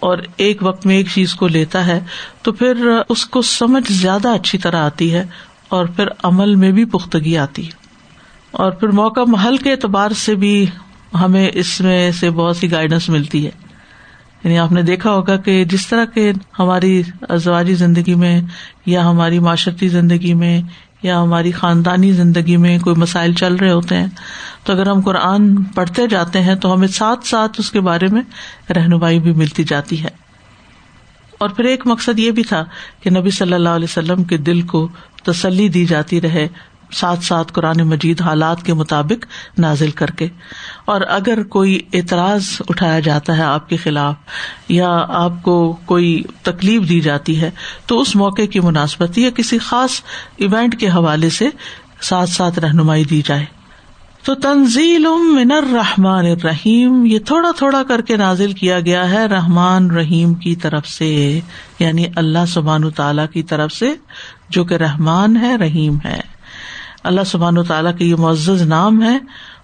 اور 0.00 0.18
ایک 0.36 0.58
وقت 0.62 0.86
میں 0.86 0.96
ایک 0.96 1.06
چیز 1.14 1.34
کو 1.34 1.48
لیتا 1.48 1.86
ہے، 1.86 2.00
تو 2.42 2.52
پھر 2.52 2.98
اس 3.08 3.26
کو 3.26 3.42
سمجھ 3.42 3.92
زیادہ 3.92 4.28
اچھی 4.28 4.58
طرح 4.58 4.84
آتی 4.84 5.14
ہے 5.14 5.26
اور 5.68 5.86
پھر 5.86 6.08
عمل 6.22 6.54
میں 6.54 6.72
بھی 6.72 6.84
پختگی 6.84 7.38
آتی 7.38 7.66
ہے۔ 7.66 7.72
اور 8.50 8.70
پھر 8.70 8.88
موقع 8.88 9.20
محل 9.26 9.56
کے 9.56 9.72
اعتبار 9.72 10.10
سے 10.10 10.34
بھی 10.34 10.66
ہمیں 11.14 11.50
اس 11.54 11.80
میں 11.80 12.10
سے 12.10 12.30
بہت 12.30 12.56
سی 12.56 12.72
گائیڈنس 12.72 13.08
ملتی 13.08 13.46
ہے۔ 13.46 13.50
یعنی 14.44 14.58
آپ 14.58 14.72
نے 14.72 14.82
دیکھا 14.82 15.10
ہوگا 15.10 15.36
کہ 15.36 15.64
جس 15.64 15.86
طرح 15.86 16.04
کے 16.04 16.32
ہماری 16.58 17.02
ازواجی 17.28 17.74
زندگی 17.74 18.14
میں 18.14 18.40
یا 18.86 19.10
ہماری 19.10 19.38
معاشرتی 19.38 19.88
زندگی 19.88 20.34
میں 20.34 20.62
یا 21.02 21.22
ہماری 21.22 21.50
خاندانی 21.50 22.12
زندگی 22.12 22.56
میں 22.56 22.78
کوئی 22.78 22.96
مسائل 22.96 23.32
چل 23.32 23.54
رہے 23.54 23.70
ہوتے 23.70 23.96
ہیں، 23.96 24.06
تو 24.64 24.72
اگر 24.72 24.86
ہم 24.86 25.00
قرآن 25.00 25.62
پڑھتے 25.62 26.06
جاتے 26.06 26.40
ہیں 26.40 26.54
تو 26.54 26.74
ہمیں 26.74 26.88
ساتھ 26.88 27.26
ساتھ 27.26 27.52
اس 27.58 27.70
کے 27.70 27.80
بارے 27.80 28.06
میں 28.06 28.22
رہنمائی 28.72 29.18
بھی 29.18 29.32
ملتی 29.32 29.64
جاتی 29.64 30.02
ہے۔ 30.04 30.08
اور 31.38 31.48
پھر 31.48 31.64
ایک 31.64 31.86
مقصد 31.86 32.18
یہ 32.18 32.30
بھی 32.30 32.42
تھا 32.42 32.64
کہ 33.02 33.10
نبی 33.10 33.30
صلی 33.30 33.52
اللہ 33.52 33.68
علیہ 33.68 33.86
وسلم 33.90 34.24
کے 34.24 34.36
دل 34.36 34.62
کو 34.62 34.88
تسلی 35.22 35.68
دی 35.68 35.84
جاتی 35.86 36.20
رہے 36.20 36.48
ساتھ 36.92 37.24
ساتھ 37.24 37.52
قرآن 37.52 37.80
مجید 37.80 38.20
حالات 38.20 38.62
کے 38.62 38.74
مطابق 38.74 39.26
نازل 39.58 39.90
کر 39.90 40.10
کے۔ 40.10 40.28
اور 40.84 41.00
اگر 41.00 41.42
کوئی 41.42 41.80
اعتراض 41.92 42.42
اٹھایا 42.68 43.00
جاتا 43.00 43.36
ہے 43.36 43.42
آپ 43.42 43.68
کے 43.68 43.76
خلاف 43.76 44.14
یا 44.68 45.04
آپ 45.08 45.32
کو 45.42 45.76
کوئی 45.84 46.22
تکلیف 46.42 46.88
دی 46.88 47.00
جاتی 47.00 47.40
ہے، 47.40 47.50
تو 47.86 48.00
اس 48.00 48.16
موقع 48.16 48.42
کی 48.42 48.60
مناسبت 48.60 49.18
یا 49.18 49.30
کسی 49.30 49.58
خاص 49.58 49.90
ایونٹ 50.36 50.80
کے 50.80 50.88
حوالے 50.88 51.30
سے 51.30 51.48
ساتھ 52.00 52.30
ساتھ 52.30 52.58
رہنمائی 52.58 53.04
دی 53.04 53.22
جائے۔ 53.24 53.44
تو 54.24 54.34
تنزیل 54.34 55.06
من 55.32 55.52
الرحمن 55.52 56.26
الرحیم، 56.26 57.06
یہ 57.06 57.18
تھوڑا 57.18 57.50
تھوڑا 57.56 57.82
کر 57.82 58.00
کے 58.00 58.16
نازل 58.16 58.52
کیا 58.52 58.80
گیا 58.80 59.10
ہے 59.10 59.26
رحمان 59.26 59.90
رحیم 59.90 60.34
کی 60.34 60.56
طرف 60.56 60.88
سے 60.88 61.40
یعنی 61.78 62.04
اللہ 62.16 62.46
سبحان 62.48 62.90
تعالی 62.90 63.22
کی 63.32 63.42
طرف 63.42 63.72
سے، 63.72 63.94
جو 64.48 64.64
کہ 64.64 64.74
رحمان 64.74 65.36
ہے، 65.36 65.56
رحیم 65.56 65.96
ہے۔ 66.04 66.20
اللہ 67.02 67.20
سبحان 67.26 67.58
و 67.58 67.62
تعالیٰ 67.62 67.98
کا 67.98 68.04
یہ 68.04 68.14
معزز 68.14 68.62
نام 68.62 69.02
ہے 69.02 69.18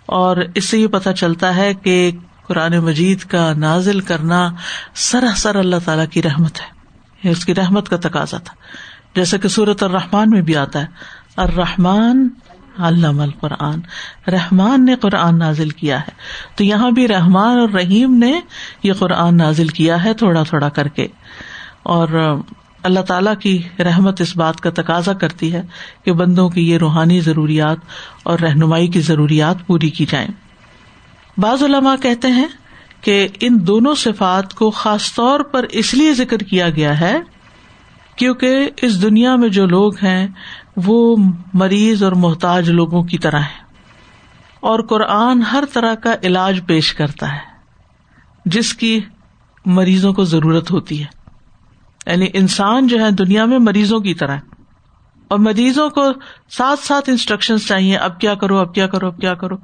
اور 0.07 0.37
اس 0.55 0.64
سے 0.64 0.78
یہ 0.78 0.87
پتہ 0.87 1.11
چلتا 1.11 1.57
ہے 1.57 1.75
کہ 1.75 2.11
قرآن 2.47 2.78
مجید 2.78 3.21
کا 3.21 3.52
نازل 3.52 4.00
کرنا 4.00 4.50
سراسر 4.95 5.57
اللہ 5.57 5.76
تعالیٰ 5.85 6.07
کی 6.11 6.23
رحمت 6.23 6.61
ہے۔ 6.61 6.76
اس 7.31 7.45
کی 7.45 7.55
رحمت 7.55 7.88
کا 7.88 7.97
تقاضا 7.97 8.38
تھا۔ 8.38 8.55
جیسا 9.14 9.37
کہ 9.37 9.49
سورت 9.49 9.83
الرحمان 9.83 10.31
میں 10.31 10.43
بھی 10.43 10.57
آتا 10.57 10.81
ہے۔ 10.81 10.87
الرحمان 11.37 12.28
علام 12.78 13.21
القرآن۔ 13.21 13.81
رحمان 14.28 14.85
نے 14.85 14.97
قرآن 14.97 15.38
نازل 15.38 15.69
کیا 15.69 16.00
ہے۔ 16.00 16.11
تو 16.57 16.64
یہاں 16.64 16.90
بھی 16.90 17.09
رحمان 17.09 17.59
اور 17.59 17.69
رحیم 17.69 18.14
نے 18.14 18.40
یہ 18.83 18.93
قرآن 18.93 19.37
نازل 19.37 19.69
کیا 19.69 20.05
ہے 20.05 20.14
تھوڑا 20.14 20.43
تھوڑا 20.43 20.69
کر 20.69 20.88
کے۔ 20.88 21.07
اور 21.83 22.37
اللہ 22.87 23.00
تعالیٰ 23.00 23.35
کی 23.40 23.62
رحمت 23.78 24.21
اس 24.21 24.37
بات 24.37 24.61
کا 24.61 24.71
تقاضا 24.71 25.12
کرتی 25.12 25.52
ہے 25.52 25.62
کہ 26.05 26.12
بندوں 26.12 26.49
کی 26.49 26.71
یہ 26.71 26.78
روحانی 26.78 27.21
ضروریات 27.21 27.78
اور 28.23 28.38
رہنمائی 28.38 28.87
کی 28.87 29.00
ضروریات 29.00 29.66
پوری 29.66 29.90
کی 29.90 30.07
جائیں۔ 30.11 30.28
بعض 31.38 31.62
علماء 31.62 31.95
کہتے 32.02 32.28
ہیں 32.28 32.47
کہ 33.00 33.28
ان 33.40 33.59
دونوں 33.66 33.95
صفات 33.95 34.55
کو 34.55 34.71
خاص 34.71 35.14
طور 35.14 35.40
پر 35.40 35.66
اس 35.71 35.95
لیے 35.95 36.14
ذکر 36.14 36.38
کیا 36.38 36.71
گیا 36.71 37.00
ہے 37.00 37.16
کیونکہ 38.16 38.71
اس 38.83 39.02
دنیا 39.02 39.37
میں 39.37 39.49
جو 39.49 39.66
لوگ 39.66 39.97
ہیں 40.02 40.26
وہ 40.76 41.16
مریض 41.55 42.02
اور 42.02 42.12
محتاج 42.12 42.71
لوگوں 42.71 43.02
کی 43.02 43.19
طرح 43.19 43.40
ہے 43.40 43.64
اور 44.61 44.81
قرآن 44.81 45.43
ہر 45.43 45.64
طرح 45.73 45.95
کا 45.95 46.14
علاج 46.23 46.61
پیش 46.66 46.95
کرتا 46.95 47.33
ہے، 47.33 47.45
جس 48.45 48.75
کی 48.75 49.00
مریضوں 49.66 50.12
کو 50.12 50.25
ضرورت 50.25 50.71
ہوتی 50.71 51.00
ہے۔ 51.00 51.25
یعنی 52.06 52.26
انسان 52.34 52.86
جو 52.86 53.04
ہے 53.04 53.10
دنیا 53.10 53.44
میں 53.44 53.58
مریضوں 53.58 54.00
کی 54.00 54.14
طرح 54.14 54.36
اور 55.28 55.38
مریضوں 55.38 55.90
کو 55.90 56.12
ساتھ 56.50 56.80
ساتھ 56.80 57.10
انسٹرکشن 57.10 57.60
چاہیے، 57.60 57.96
اب 57.96 58.20
کیا 58.20 58.34
کرو، 58.34 58.58
اب 58.58 58.75
کیا 58.75 58.86
کرو، 58.86 59.06
اب 59.06 59.20
کیا 59.20 59.34
کرو۔ 59.34 59.56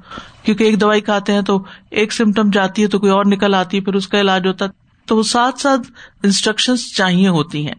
کیونکہ 0.43 0.63
ایک 0.63 0.81
دوائی 0.81 1.01
کھاتے 1.01 1.33
ہیں 1.33 1.41
تو 1.41 1.63
ایک 1.91 2.13
سمٹم 2.13 2.49
جاتی 2.49 2.81
ہے 2.81 2.87
تو 2.87 2.99
کوئی 2.99 3.11
اور 3.11 3.25
نکل 3.25 3.55
آتی 3.55 3.77
ہے، 3.77 3.81
پھر 3.81 3.93
اس 3.93 4.07
کا 4.07 4.21
علاج 4.21 4.47
ہوتا 4.47 4.65
ہے۔ 4.65 4.69
تو 5.05 5.17
وہ 5.17 5.23
ساتھ 5.23 5.61
ساتھ 5.61 5.81
انسٹرکشن 6.23 6.77
چاہیے 6.77 7.27
ہوتی 7.27 7.67
ہیں۔ 7.67 7.75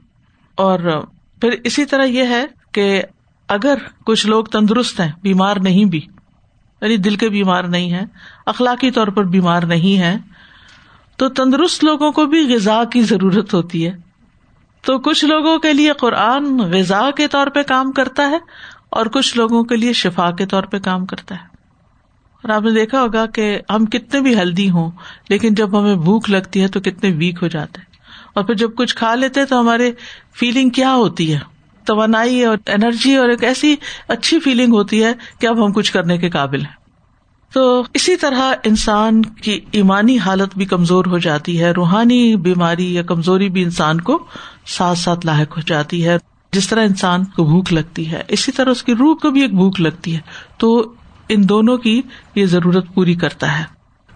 اور 0.54 1.06
پھر 1.40 1.50
اسی 1.64 1.84
طرح 1.84 2.04
یہ 2.04 2.22
ہے 2.22 2.46
کہ 2.72 3.02
اگر 3.48 3.74
کچھ 4.06 4.26
لوگ 4.26 4.44
تندرست 4.44 5.00
ہیں، 5.00 5.12
بیمار 5.22 5.56
نہیں 5.56 5.84
بھی 5.84 6.00
یعنی 6.82 6.96
دل 6.96 7.16
کے 7.16 7.28
بیمار 7.28 7.64
نہیں 7.64 7.92
ہے 7.92 8.02
اخلاقی 8.46 8.90
طور 8.90 9.06
پر 9.06 9.24
بیمار 9.24 9.62
نہیں 9.62 9.98
ہے 9.98 10.16
تو 11.16 11.28
تندرست 11.28 11.84
لوگوں 11.84 12.12
کو 12.12 12.26
بھی 12.26 12.54
غذا 12.54 12.84
کی 12.84 13.02
ضرورت 13.02 13.54
ہوتی 13.54 13.86
ہے۔ 13.86 14.03
تو 14.84 14.98
کچھ 14.98 15.24
لوگوں 15.24 15.58
کے 15.58 15.72
لیے 15.72 15.92
قرآن 15.92 16.58
غذا 16.58 17.10
کے 17.10 17.28
طور 17.28 17.46
پہ 17.46 17.62
کام 17.62 17.92
کرتا 17.92 18.30
ہے 18.30 18.38
اور 18.90 19.06
کچھ 19.06 19.36
لوگوں 19.36 19.64
کے 19.64 19.76
لیے 19.76 19.92
شفا 19.92 20.30
کے 20.30 20.46
طور 20.46 20.62
پہ 20.62 20.78
کام 20.78 21.06
کرتا 21.06 21.34
ہے۔ 21.34 21.46
اور 22.42 22.48
آپ 22.48 22.62
نے 22.62 22.70
دیکھا 22.70 23.02
ہوگا 23.02 23.26
کہ 23.26 23.60
ہم 23.70 23.86
کتنے 23.86 24.20
بھی 24.20 24.36
ہیلدی 24.38 24.70
ہوں، 24.70 24.90
لیکن 25.28 25.54
جب 25.54 25.80
ہمیں 25.80 25.94
بھوک 25.94 26.30
لگتی 26.30 26.62
ہے 26.62 26.68
تو 26.68 26.80
کتنے 26.80 27.10
ویک 27.10 27.38
ہو 27.42 27.48
جاتے 27.48 27.78
ہیں۔ 27.78 27.94
اور 28.34 28.44
پھر 28.44 28.54
جب 28.54 28.70
کچھ 28.74 28.96
کھا 28.96 29.14
لیتے 29.14 29.44
تو 29.44 29.60
ہماری 29.60 29.92
فیلنگ 30.34 30.70
کیا 30.70 30.94
ہوتی 30.94 31.34
ہے؟ 31.34 31.38
توانائی 31.84 32.44
اور 32.44 32.58
انرجی 32.66 33.14
اور 33.14 33.28
ایک 33.28 33.44
ایسی 33.44 33.76
اچھی 34.08 34.40
فیلنگ 34.40 34.72
ہوتی 34.72 35.04
ہے 35.04 35.12
کہ 35.38 35.46
اب 35.46 35.66
ہم 35.66 35.72
کچھ 35.72 35.92
کرنے 35.92 36.18
کے 36.18 36.30
قابل 36.30 36.60
ہیں۔ 36.60 36.83
تو 37.54 37.84
اسی 37.94 38.16
طرح 38.16 38.52
انسان 38.64 39.22
کی 39.22 39.60
ایمانی 39.72 40.18
حالت 40.18 40.56
بھی 40.56 40.64
کمزور 40.64 41.04
ہو 41.04 41.18
جاتی 41.18 41.60
ہے، 41.60 41.70
روحانی 41.70 42.36
بیماری 42.36 42.94
یا 42.94 43.02
کمزوری 43.02 43.48
بھی 43.48 43.62
انسان 43.62 44.00
کو 44.00 44.24
ساتھ 44.66 44.98
ساتھ 44.98 45.26
لاحق 45.26 45.56
ہو 45.56 45.62
جاتی 45.66 46.06
ہے۔ 46.06 46.18
جس 46.52 46.68
طرح 46.68 46.84
انسان 46.84 47.24
کو 47.24 47.44
بھوک 47.44 47.72
لگتی 47.72 48.10
ہے، 48.10 48.22
اسی 48.28 48.52
طرح 48.52 48.70
اس 48.70 48.82
کی 48.82 48.94
روح 48.94 49.14
کو 49.14 49.30
بھی 49.30 49.42
ایک 49.42 49.54
بھوک 49.54 49.80
لگتی 49.80 50.14
ہے۔ 50.14 50.20
تو 50.58 50.92
ان 51.28 51.48
دونوں 51.48 51.78
کی 51.78 52.02
یہ 52.34 52.46
ضرورت 52.46 52.94
پوری 52.94 53.14
کرتا 53.14 53.58
ہے۔ 53.58 53.64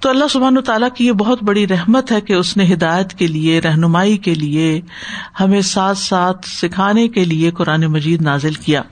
تو 0.01 0.11
اللہ 0.11 0.25
سبحان 0.31 0.59
و 0.59 0.61
تعالیٰ 0.61 0.89
کی 0.95 1.07
یہ 1.07 1.13
بہت 1.13 1.43
بڑی 1.43 1.67
رحمت 1.67 2.13
ہے 2.13 2.21
کہ 2.21 2.33
اس 2.33 2.57
نے 2.57 2.73
ہدایت 2.73 3.15
کے 3.15 3.27
لیے، 3.27 3.61
رہنمائی 3.61 4.17
کے 4.17 4.35
لیے 4.35 4.81
ہمیں 5.41 5.61
ساتھ 5.61 5.99
ساتھ 5.99 6.49
سکھانے 6.49 7.09
کے 7.09 7.25
لیے 7.25 7.51
قرآن 7.51 7.81
مجید 7.81 8.23
نازل 8.23 8.53
کیا۔ 8.53 8.83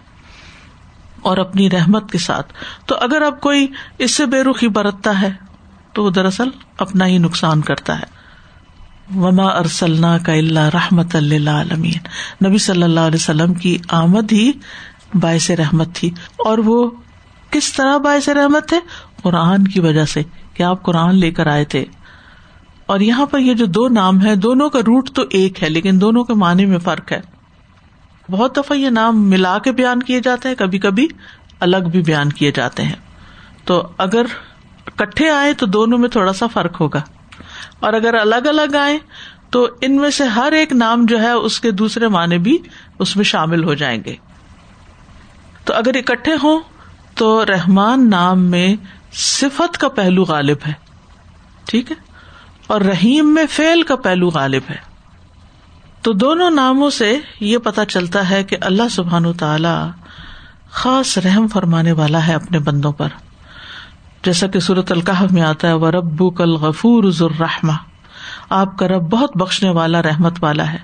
اور 1.27 1.37
اپنی 1.37 1.71
رحمت 1.71 2.11
کے 2.11 2.19
ساتھ۔ 2.19 2.53
تو 2.87 2.97
اگر 3.01 3.23
اب 3.23 3.41
کوئی 3.41 3.67
اس 3.99 4.15
سے 4.15 4.27
بے 4.27 4.43
رخی 4.43 4.69
برتتا 4.69 5.23
ہے، 5.23 5.31
تو 5.93 6.05
وہ 6.05 6.11
دراصل 6.11 6.49
اپنا 6.79 7.07
ہی 7.07 7.19
نقصان 7.19 7.61
کرتا 7.61 8.01
ہے۔ 8.01 8.17
وما 9.17 9.47
ارسل 9.47 10.05
کا 10.27 10.33
اللہ 10.33 10.61
رحمت 10.61 11.17
اللہ 11.17 11.51
عالمین 11.51 12.47
نبی 12.47 12.59
صلی 12.59 12.83
اللہ 12.83 13.01
علیہ 13.01 13.19
وسلم 13.21 13.55
کی 13.55 13.79
آمد 13.89 14.33
ہی 14.33 14.53
باعث 15.15 15.51
رحمت 15.51 15.89
تھی۔ 15.95 16.11
اور 16.37 16.59
وہ 16.59 16.91
کس 17.51 17.73
طرح 17.73 17.97
باعث 17.97 18.29
رحمت 18.29 18.69
تھے 18.69 18.77
قرآن 19.23 19.69
کی 19.69 19.81
وجہ 19.81 20.05
سے 20.05 20.23
کہ 20.55 20.63
آپ 20.63 20.83
قرآن 20.83 21.15
لے 21.15 21.31
کر 21.31 21.47
آئے 21.47 21.65
تھے۔ 21.65 21.85
اور 22.87 23.01
یہاں 23.01 23.27
پر 23.27 23.39
یہ 23.39 23.55
جو 23.55 23.67
دو 23.67 23.89
نام 23.89 24.27
ہے 24.27 24.37
دونوں 24.37 24.71
کا 24.71 24.79
روٹ 24.79 25.11
تو 25.11 25.23
ایک 25.31 25.63
ہے، 25.63 25.69
لیکن 25.69 26.01
دونوں 26.01 26.25
کے 26.25 26.35
معنی 26.35 26.67
میں 26.67 26.79
فرق 26.79 27.13
ہے۔ 27.13 27.36
بہت 28.31 28.57
دفعہ 28.57 28.77
یہ 28.77 28.89
نام 28.89 29.31
ملا 29.31 29.59
کے 29.59 29.73
بیان 29.73 30.03
کیے 30.03 30.21
جاتے 30.21 30.49
ہیں 30.49 30.55
کبھی 30.55 30.79
کبھی 30.79 31.09
الگ 31.61 31.77
بھی 31.77 32.03
بیان 32.03 32.33
کیے 32.33 32.53
جاتے 32.53 32.83
ہیں۔ 32.83 32.95
تو 33.65 33.89
اگر 33.99 34.27
کٹھے 34.97 35.31
آئے 35.31 35.55
تو 35.55 35.67
دونوں 35.67 35.99
میں 35.99 36.09
تھوڑا 36.09 36.33
سا 36.33 36.47
فرق 36.47 36.81
ہوگا۔ 36.81 37.01
اور 37.81 37.93
اگر 37.93 38.15
الگ 38.15 38.35
الگ 38.35 38.77
آئے 38.77 38.99
تو 39.51 39.69
ان 39.81 39.97
میں 39.97 40.11
سے 40.11 40.25
ہر 40.25 40.53
ایک 40.53 40.73
نام 40.73 41.07
جو 41.07 41.21
ہے، 41.21 41.31
اس 41.31 41.61
کے 41.61 41.71
دوسرے 41.71 42.09
معنی 42.09 42.39
بھی 42.39 42.59
اس 42.99 43.17
میں 43.17 43.25
شامل 43.25 43.65
ہو 43.65 43.75
جائیں 43.75 44.05
گے۔ 44.05 44.15
تو 45.65 45.75
اگر 45.75 45.95
اکٹھے 45.95 46.33
ہوں 46.43 46.61
تو 47.15 47.47
رحمان 47.47 48.11
نام 48.11 48.43
میں 48.43 48.77
صفت 49.13 49.79
کا 49.79 49.89
پہلو 49.89 50.23
غالب 50.23 50.57
ہے۔ 50.67 50.73
ٹھیک 51.65 51.91
ہے؟ 51.91 51.97
اور 52.67 52.81
رحیم 52.81 53.35
میں 53.35 53.45
فیل 53.51 53.83
کا 53.83 53.97
پہلو 53.97 54.29
غالب 54.29 54.63
ہے۔ 54.71 54.86
تو 56.07 56.13
دونوں 56.13 56.51
ناموں 56.51 56.91
سے 56.91 57.21
یہ 57.41 57.59
پتا 57.59 57.85
چلتا 57.85 58.31
ہے 58.31 58.45
کہ 58.45 58.57
اللہ 58.61 58.83
سبحان 58.91 59.33
تعالی 59.33 59.91
خاص 60.71 61.19
رحم 61.19 61.49
فرمانے 61.49 61.93
والا 61.93 62.27
ہے 62.27 62.35
اپنے 62.35 62.59
بندوں 62.59 62.93
پر۔ 62.93 63.09
جیسا 64.25 64.47
کہ 64.47 64.61
صورت 64.61 64.93
القاح 64.93 65.23
میں 65.31 65.43
آتا 65.43 65.69
ہے 65.69 65.73
وہ 65.73 65.91
ربو 65.91 66.31
کل 66.31 66.51
غفور 66.51 67.05
ذرحمہ 67.11 67.73
آپ 68.51 68.79
کا 68.79 68.89
رب 68.89 69.11
بہت 69.11 69.37
بخشنے 69.37 69.71
والا، 69.71 70.03
رحمت 70.03 70.33
والا 70.41 70.73
ہے۔ 70.73 70.79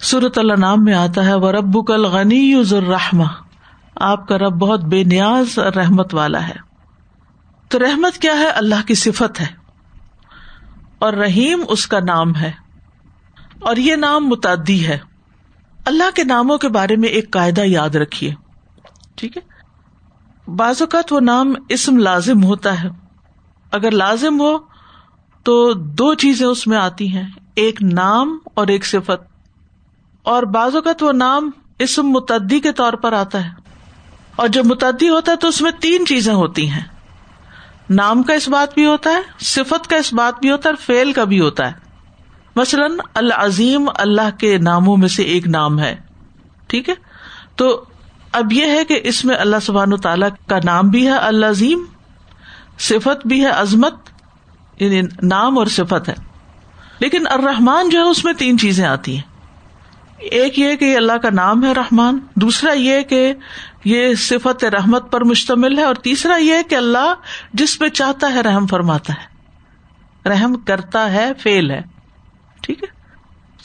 سورت 0.00 0.38
اللہ 0.38 0.52
نام 0.52 0.84
میں 0.84 0.94
آتا 0.94 1.24
ہے 1.24 1.34
وہ 1.34 1.52
ربو 1.52 1.82
کل 1.82 2.04
غنی 2.04 2.62
ذرحمہ 2.62 3.26
آپ 3.96 4.28
کا 4.28 4.38
رب 4.38 4.52
بہت 4.52 4.84
بے 4.84 5.04
نیاز، 5.04 5.58
رحمت 5.58 6.14
والا 6.14 6.48
ہے۔ 6.48 6.56
تو 7.68 7.78
رحمت 7.78 8.18
کیا 8.18 8.32
ہے؟ 8.32 8.48
اللہ 8.48 8.86
کی 8.86 8.94
صفت 8.94 9.40
ہے۔ 9.40 9.46
اور 10.98 11.12
رحیم 11.12 11.64
اس 11.68 11.86
کا 11.86 11.98
نام 12.00 12.36
ہے۔ 12.36 12.61
اور 13.64 13.76
یہ 13.76 13.96
نام 13.96 14.26
متعدی 14.26 14.86
ہے۔ 14.86 14.98
اللہ 15.84 16.10
کے 16.14 16.24
ناموں 16.24 16.58
کے 16.58 16.68
بارے 16.68 16.96
میں 16.96 17.08
ایک 17.08 17.30
قاعدہ 17.30 17.60
یاد 17.60 17.90
رکھیے۔ 17.90 18.34
ٹھیک 19.14 19.36
ہے؟ 19.36 19.42
بعض 20.50 20.82
اوقات 20.82 21.12
وہ 21.12 21.20
نام 21.20 21.54
اسم 21.68 21.96
لازم 21.96 22.44
ہوتا 22.44 22.82
ہے۔ 22.82 22.88
اگر 23.72 23.90
لازم 23.90 24.40
ہو 24.40 24.58
تو 25.42 25.72
دو 25.72 26.14
چیزیں 26.14 26.46
اس 26.46 26.66
میں 26.66 26.78
آتی 26.78 27.16
ہیں، 27.16 27.28
ایک 27.54 27.82
نام 27.82 28.38
اور 28.54 28.66
ایک 28.66 28.86
صفت۔ 28.86 29.22
اور 30.22 30.42
بعض 30.42 30.74
اوقات 30.74 31.02
وہ 31.02 31.12
نام 31.12 31.50
اسم 31.78 32.02
متعدی 32.02 32.60
کے 32.60 32.72
طور 32.72 32.92
پر 32.92 33.12
آتا 33.12 33.44
ہے۔ 33.44 33.50
اور 34.36 34.48
جب 34.48 34.66
متعدی 34.66 35.08
ہوتا 35.08 35.32
ہے 35.32 35.36
تو 35.36 35.48
اس 35.48 35.60
میں 35.60 35.72
تین 35.80 36.06
چیزیں 36.06 36.34
ہوتی 36.34 36.70
ہیں۔ 36.70 36.84
نام 37.90 38.22
کا 38.22 38.34
اس 38.34 38.48
بات 38.48 38.74
بھی 38.74 38.86
ہوتا 38.86 39.10
ہے، 39.10 39.20
صفت 39.40 39.86
کا 39.86 39.96
اس 39.96 40.14
بات 40.14 40.40
بھی 40.40 40.50
ہوتا 40.50 40.68
ہے 40.68 40.74
اور 40.74 40.84
فیل 40.84 41.12
کا 41.12 41.24
بھی 41.24 41.40
ہوتا 41.40 41.66
ہے۔ 41.66 41.91
مثلاً 42.56 42.92
العظیم 43.14 43.88
اللہ 43.94 44.38
کے 44.38 44.58
ناموں 44.58 44.96
میں 44.96 45.08
سے 45.08 45.22
ایک 45.22 45.46
نام 45.46 45.80
ہے، 45.80 45.96
ٹھیک 46.66 46.88
ہے؟ 46.88 46.94
تو 47.56 47.84
اب 48.32 48.52
یہ 48.52 48.66
ہے 48.66 48.84
کہ 48.84 49.00
اس 49.04 49.24
میں 49.24 49.36
اللہ 49.36 49.56
سبحان 49.62 49.96
تعالی 49.96 50.26
کا 50.48 50.58
نام 50.64 50.88
بھی 50.88 51.06
ہے 51.06 51.12
العظیم، 51.12 51.84
صفت 52.78 53.26
بھی 53.26 53.44
ہے 53.44 53.50
عظمت 53.50 53.94
یعنی 54.78 55.00
نام 55.22 55.58
اور 55.58 55.66
صفت 55.66 56.08
ہے۔ 56.08 56.14
لیکن 56.98 57.26
الرحمان 57.26 57.88
جو 57.88 57.98
ہے 57.98 58.04
اس 58.04 58.24
میں 58.24 58.32
تین 58.32 58.58
چیزیں 58.58 58.86
آتی 58.86 59.14
ہیں۔ 59.14 59.22
ایک 60.18 60.58
یہ 60.58 60.76
کہ 60.76 60.96
اللہ 60.96 61.12
کا 61.12 61.30
نام 61.30 61.64
ہے 61.64 61.72
رحمان، 61.72 62.18
دوسرا 62.34 62.72
یہ 62.72 63.02
کہ 63.02 63.32
یہ 63.84 64.14
صفت 64.14 64.64
رحمت 64.64 65.12
پر 65.12 65.24
مشتمل 65.24 65.78
ہے، 65.78 65.82
اور 65.82 65.94
تیسرا 65.94 66.36
یہ 66.36 66.62
کہ 66.68 66.74
اللہ 66.74 67.14
جس 67.52 67.78
پہ 67.78 67.88
چاہتا 67.88 68.34
ہے 68.34 68.40
رحم 68.40 68.66
فرماتا 68.66 69.12
ہے۔ 69.12 69.32
رحم 70.28 70.54
کرتا 70.54 71.12
ہے 71.12 71.32
فیل 71.38 71.70
ہے۔ 71.70 71.82
ٹھیک 72.62 72.82
ہے؟ 72.82 72.88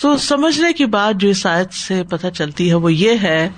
تو 0.01 0.17
سمجھنے 0.17 0.73
کی 0.73 0.85
بات 0.85 1.21
جو 1.21 1.29
اس 1.29 1.45
آیت 1.45 1.73
سے 1.73 2.03
پتہ 2.03 2.27
چلتی 2.27 2.69
ہے 2.69 2.73
وہ 2.73 2.93
یہ 2.93 3.11
ہے 3.23 3.49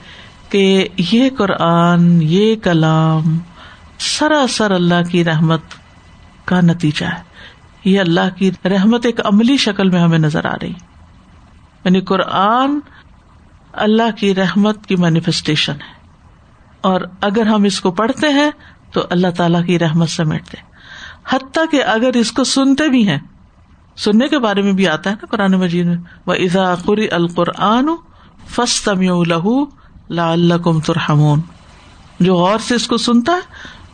کہ 0.49 0.87
یہ 0.97 1.29
قرآن، 1.37 2.19
یہ 2.21 2.55
کلام 2.55 3.37
سراسر 3.99 4.71
اللہ 4.71 5.09
کی 5.09 5.23
رحمت 5.23 5.61
کا 6.45 6.61
نتیجہ 6.61 7.05
ہے۔ 7.05 7.23
یہ 7.85 7.99
اللہ 7.99 8.35
کی 8.35 8.51
رحمت 8.65 9.05
ایک 9.05 9.19
عملی 9.25 9.57
شکل 9.57 9.89
میں 9.89 10.01
ہمیں 10.01 10.19
نظر 10.19 10.45
آ 10.45 10.55
رہی۔ 10.61 10.73
یعنی 11.85 12.01
قرآن 12.01 12.79
اللہ 13.73 14.17
کی 14.17 14.35
رحمت 14.35 14.85
کی 14.85 14.95
مینیفیسٹیشن 14.95 15.73
ہے۔ 15.73 16.09
اور 16.81 17.01
اگر 17.21 17.45
ہم 17.45 17.63
اس 17.63 17.81
کو 17.81 17.91
پڑھتے 17.91 18.29
ہیں 18.29 18.51
تو 18.91 19.01
اللہ 19.09 19.27
تعالی 19.37 19.63
کی 19.67 19.79
رحمت 19.79 20.09
سمیٹتے۔ 20.09 20.57
حتیٰ 21.29 21.63
کہ 21.71 21.83
اگر 21.83 22.09
اس 22.15 22.31
کو 22.31 22.43
سنتے 22.43 22.89
بھی 22.89 23.07
ہیں 23.07 23.19
سننے 23.99 24.27
کے 24.27 24.39
بارے 24.39 24.61
میں 24.61 24.73
بھی 24.73 24.87
آتا 24.87 25.09
ہے 25.09 25.15
نا 25.15 25.25
قرآن 25.25 25.51
مجید 25.51 25.85
میں۔ 25.85 25.97
وہ 26.25 26.33
ازا 26.33 26.75
قری 26.75 27.09
القرآن 27.09 27.89
فسطم 28.49 29.23
لہو 29.23 29.65
لا 30.09 30.31
اللہ 30.31 30.53
کم 30.53 30.79
ترحمون۔ 30.79 31.41
جو 32.19 32.35
غور 32.35 32.59
سے 32.59 32.75
اس 32.75 32.87
کو 32.87 32.97
سنتا 32.97 33.31
ہے، 33.31 33.39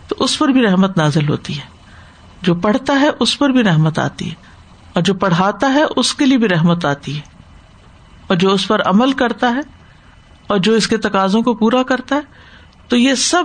تو 0.08 0.16
اس 0.20 0.40
پر 0.40 0.48
بھی 0.48 0.62
رحمت 0.62 0.98
نازل 0.98 1.30
ہوتی 1.30 1.56
ہے۔ 1.56 1.64
جو 2.42 2.56
پڑھتا 2.56 3.00
ہے، 3.00 3.10
اس 3.20 3.40
پر 3.40 3.50
بھی 3.50 3.64
رحمت 3.64 4.00
آتی 4.00 4.30
ہے۔ 4.30 4.36
اور 4.94 5.04
جو 5.04 5.14
پڑھاتا 5.14 5.74
ہے، 5.74 5.84
اس 5.96 6.16
کے 6.16 6.26
لیے 6.26 6.38
بھی 6.38 6.48
رحمت 6.48 6.86
آتی 6.86 7.16
ہے۔ 7.16 7.22
اور 8.28 8.38
جو 8.38 8.54
اس 8.54 8.68
پر 8.68 8.82
عمل 8.86 9.12
کرتا 9.12 9.56
ہے، 9.56 9.60
اور 10.48 10.58
جو 10.58 10.74
اس 10.74 10.88
کے 10.88 10.98
تقاضوں 10.98 11.42
کو 11.42 11.54
پورا 11.54 11.84
کرتا 11.84 12.16
ہے، 12.16 12.22
تو 12.88 12.98
یہ 12.98 13.16
سب 13.16 13.44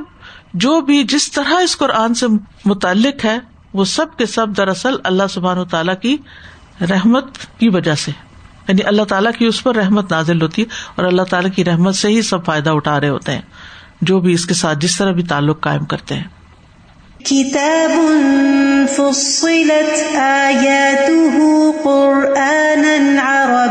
جو 0.55 0.81
بھی 0.81 1.05
جس 1.05 1.33
طرح 1.33 1.55
اس 1.55 1.76
قرآن 1.76 2.14
سے 2.14 2.26
متعلق 2.64 3.25
ہے 3.25 3.38
وہ 3.73 3.85
سب 3.85 4.17
کے 4.17 4.27
سب 4.27 4.47
دراصل 4.57 4.95
اللہ 5.05 5.23
سبحان 5.31 5.59
و 5.59 5.65
تعالیٰ 5.65 5.95
کی 6.03 6.17
رحمت 6.81 7.25
کی 7.59 7.69
وجہ 7.69 7.95
سے 7.95 8.12
یعنی 8.69 8.83
اللہ 8.83 9.03
تعالیٰ 9.03 9.33
کی 9.39 9.47
اس 9.47 9.62
پر 9.62 9.77
رحمت 9.77 10.12
نازل 10.12 10.43
ہوتی 10.43 10.62
ہے 10.62 10.67
اور 10.95 11.05
اللہ 11.05 11.23
تعالیٰ 11.23 11.50
کی 11.55 11.65
رحمت 11.65 11.95
سے 11.95 12.09
ہی 12.09 12.23
سب 12.23 12.45
فائدہ 12.45 12.71
اٹھا 12.71 13.00
رہے 13.00 13.09
ہوتے 13.09 13.33
ہیں۔ 13.33 13.43
جو 14.00 14.21
بھی 14.21 14.33
اس 14.33 14.47
کے 14.47 14.55
ساتھ 14.55 14.79
جس 14.79 14.99
طرح 14.99 15.12
بھی 15.12 15.23
تعلق 15.23 15.61
قائم 15.61 15.85
کرتے 15.85 16.15
ہیں۔ 16.15 16.25
کتاب 17.25 17.91
فصلت 18.91 20.17
آیاته 20.17 21.43
قرآنا 21.85 23.71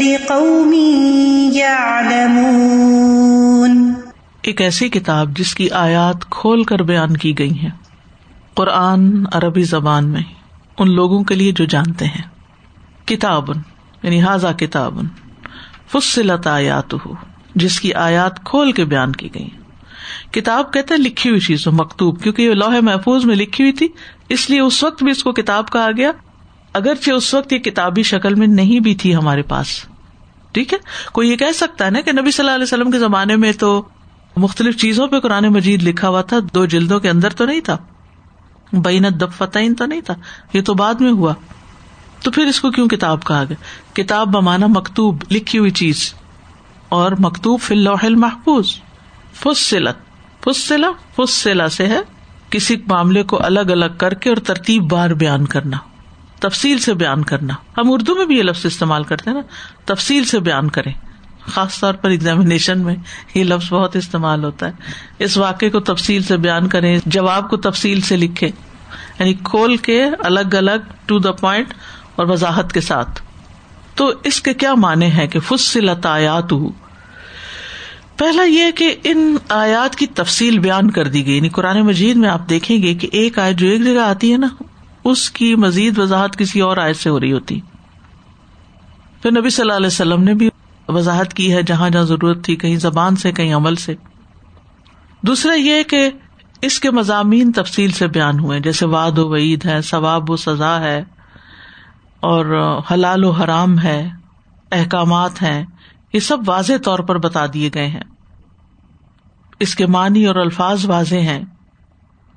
لقوم 0.00 0.74
يعلمون 1.52 3.94
ایک 4.42 4.60
ایسی 4.60 4.88
کتاب 4.88 5.38
جس 5.38 5.54
کی 5.54 5.70
آیات 5.70 6.30
کھول 6.30 6.64
کر 6.64 6.78
بیان 6.78 7.16
کی 7.16 7.38
گئی 7.38 7.58
ہیں۔ 7.58 7.70
قرآن 8.54 9.24
عربی 9.32 9.62
زبان 9.62 10.08
میں 10.08 10.22
ان 10.78 10.94
لوگوں 10.94 11.24
کے 11.24 11.34
لیے 11.34 11.52
جو 11.52 11.64
جانتے 11.64 12.04
ہیں۔ 12.04 12.22
کتاب 13.06 13.50
یعنی 14.02 14.22
حاضہ 14.22 14.48
کتاب، 14.58 15.00
فصلت 15.92 16.46
آیات 16.46 16.94
ہو 16.94 17.14
جس 17.54 17.80
کی 17.80 17.94
آیات 17.94 18.44
کھول 18.44 18.72
کے 18.72 18.84
بیان 18.84 19.12
کی 19.12 19.34
گئی۔ 19.34 19.48
کتاب 20.30 20.72
کہتے 20.72 20.94
ہیں 20.94 21.00
لکھی 21.00 21.30
ہوئی 21.30 21.40
چیز 21.40 21.66
مکتوب، 21.66 22.22
کیونکہ 22.22 22.42
یہ 22.42 22.54
لوہے 22.54 22.80
محفوظ 22.80 23.24
میں 23.24 23.36
لکھی 23.36 23.64
ہوئی 23.64 23.72
تھی، 23.72 23.88
اس 24.28 24.50
لیے 24.50 24.60
اس 24.60 24.84
وقت 24.84 25.02
بھی 25.02 25.10
اس 25.10 25.22
کو 25.22 25.32
کتاب 25.32 25.72
کہا 25.72 25.88
گیا۔ 25.96 26.10
اگرچہ 26.72 27.10
اس 27.10 27.34
وقت 27.34 27.52
یہ 27.52 27.58
کتابی 27.58 28.02
شکل 28.02 28.34
میں 28.34 28.46
نہیں 28.46 28.80
بھی 28.80 28.94
تھی 28.94 29.16
ہمارے 29.16 29.42
پاس۔ 29.42 29.66
ٹھیک 30.52 30.72
ہے؟ 30.72 30.78
کوئی 31.12 31.30
یہ 31.30 31.36
کہہ 31.36 31.52
سکتا 31.54 31.84
ہے 31.84 31.90
نا 31.90 32.00
کہ 32.00 32.12
نبی 32.12 32.30
صلی 32.30 32.44
اللہ 32.44 32.54
علیہ 32.54 32.64
وسلم 32.64 32.90
کے 32.90 32.98
زمانے 32.98 33.36
میں 33.36 33.52
تو 33.52 33.84
مختلف 34.36 34.76
چیزوں 34.76 35.06
پہ 35.06 35.20
قرآن 35.20 35.44
مجید 35.44 35.82
لکھا 35.82 36.08
ہوا 36.08 36.22
تھا، 36.22 36.36
دو 36.54 36.64
جلدوں 36.64 37.00
کے 37.00 37.10
اندر 37.10 37.30
تو 37.30 37.46
نہیں 37.46 37.60
تھا۔ 37.60 37.76
بینت 38.72 39.20
دب 39.20 39.32
فتح 39.32 39.58
تو 39.78 39.86
نہیں 39.86 40.00
تھا۔ 40.00 40.14
یہ 40.52 40.62
تو 40.62 40.74
بعد 40.74 40.94
میں 40.94 41.12
ہوا۔ 41.12 41.34
تو 42.22 42.30
پھر 42.30 42.46
اس 42.46 42.60
کو 42.60 42.70
کیوں 42.70 42.88
کتاب 42.88 43.24
کہا 43.24 43.44
گیا؟ 43.48 43.56
کتاب 43.94 44.28
بمانا 44.28 44.66
مکتوب، 44.66 45.24
لکھی 45.30 45.58
ہوئی 45.58 45.70
چیز۔ 45.70 46.14
اور 46.88 47.12
مکتوب 47.18 47.60
فی 47.60 47.74
اللہ 47.74 48.08
محفوظ 48.08 48.66
فصلت۔ 49.34 49.96
فصلا 50.44 50.90
فصلا 51.16 51.68
سے 51.68 51.86
ہے 51.86 52.00
کسی 52.50 52.76
معاملے 52.86 53.22
کو 53.22 53.44
الگ 53.44 53.60
الگ 53.60 53.96
کر 53.98 54.14
کے 54.14 54.28
اور 54.28 54.36
ترتیب 54.36 54.92
بار 54.92 55.10
بیان 55.10 55.46
کرنا۔ 55.46 55.76
تفصیل 56.40 56.78
سے 56.78 56.94
بیان 56.94 57.24
کرنا۔ 57.24 57.54
ہم 57.78 57.92
اردو 57.92 58.14
میں 58.14 58.26
بھی 58.26 58.38
یہ 58.38 58.42
لفظ 58.42 58.66
استعمال 58.66 59.04
کرتے 59.04 59.30
ہیں 59.30 59.36
نا۔ 59.36 59.42
تفصیل 59.84 60.24
سے 60.24 60.40
بیان 60.40 60.70
کریں۔ 60.70 60.92
خاص 61.46 61.80
طور 61.80 61.94
پر 61.94 62.10
ایگزامیشن 62.10 62.80
میں 62.80 62.96
یہ 63.34 63.44
لفظ 63.44 63.72
بہت 63.72 63.96
استعمال 63.96 64.44
ہوتا 64.44 64.66
ہے۔ 64.66 64.72
اس 65.18 65.36
واقعے 65.36 65.70
کو 65.70 65.80
تفصیل 65.80 66.22
سے 66.22 66.36
بیان 66.36 66.68
کریں، 66.68 66.98
جواب 67.06 67.50
کو 67.50 67.56
تفصیل 67.56 68.00
سے 68.00 68.16
لکھے 68.16 68.46
یعنی 69.18 69.34
کھول 69.34 69.76
کے 69.76 70.04
الگ 70.18 70.54
الگ 70.54 70.92
ٹو 71.06 71.18
دا 71.18 71.32
پوائنٹ 71.32 71.74
اور 72.16 72.26
وضاحت 72.26 72.72
کے 72.72 72.80
ساتھ۔ 72.80 73.22
تو 73.94 74.12
اس 74.24 74.40
کے 74.40 74.54
کیا 74.54 74.74
معنی 74.74 75.12
ہے 75.12 75.26
کہ 75.26 75.40
فصلت 75.40 76.06
آیات 76.06 76.54
پہلا 78.16 78.42
یہ 78.42 78.70
کہ 78.70 78.94
ان 79.04 79.36
آیات 79.48 79.96
کی 79.96 80.06
تفصیل 80.06 80.58
بیان 80.58 80.90
کر 80.90 81.08
دی 81.08 81.26
گئی۔ 81.26 81.36
یعنی 81.36 81.48
قرآن 81.48 81.80
مجید 81.80 82.16
میں 82.16 82.28
آپ 82.28 82.48
دیکھیں 82.48 82.82
گے 82.82 82.94
کہ 82.94 83.08
ایک 83.12 83.38
آیت 83.38 83.56
جو 83.56 83.66
ایک 83.66 83.84
جگہ 83.84 84.00
آتی 84.00 84.32
ہے 84.32 84.36
نا، 84.36 84.48
اس 85.04 85.30
کی 85.30 85.54
مزید 85.54 85.98
وضاحت 85.98 86.36
کسی 86.36 86.60
اور 86.60 86.76
آیت 86.76 86.96
سے 86.96 87.10
ہو 87.10 87.20
رہی 87.20 87.32
ہوتی۔ 87.32 87.60
پھر 89.22 89.30
نبی 89.30 89.50
صلی 89.50 89.62
اللہ 89.62 89.76
علیہ 89.76 89.86
وسلم 89.86 90.22
نے 90.22 90.34
بھی 90.34 90.49
وضاحت 90.90 91.34
کی 91.34 91.54
ہے 91.54 91.62
جہاں 91.62 91.90
جہاں 91.90 92.02
ضرورت 92.02 92.44
تھی، 92.44 92.56
کہیں 92.56 92.76
زبان 92.76 93.16
سے، 93.16 93.32
کہیں 93.32 93.54
عمل 93.54 93.74
سے۔ 93.74 93.94
دوسرا 95.22 95.54
یہ 95.54 95.82
کہ 95.82 96.10
اس 96.62 96.80
کے 96.80 96.90
مضامین 96.90 97.52
تفصیل 97.52 97.90
سے 97.90 98.06
بیان 98.06 98.38
ہوئے 98.38 98.60
جیسے 98.60 98.86
واد 98.86 99.18
و 99.18 99.28
وعید 99.28 99.66
ہے، 99.66 99.82
ثواب 99.82 100.30
و 100.30 100.36
سزا 100.36 100.80
ہے، 100.80 101.04
اور 102.20 102.78
حلال 102.90 103.24
و 103.24 103.30
حرام 103.30 103.78
ہے، 103.78 104.08
احکامات 104.72 105.42
ہیں، 105.42 105.64
یہ 106.12 106.20
سب 106.20 106.38
واضح 106.46 106.72
طور 106.84 106.98
پر 106.98 107.18
بتا 107.18 107.46
دیے 107.54 107.70
گئے 107.74 107.86
ہیں۔ 107.86 108.02
اس 109.60 109.74
کے 109.74 109.86
معنی 109.86 110.26
اور 110.26 110.36
الفاظ 110.36 110.86
واضح 110.86 111.16
ہیں۔ 111.16 111.44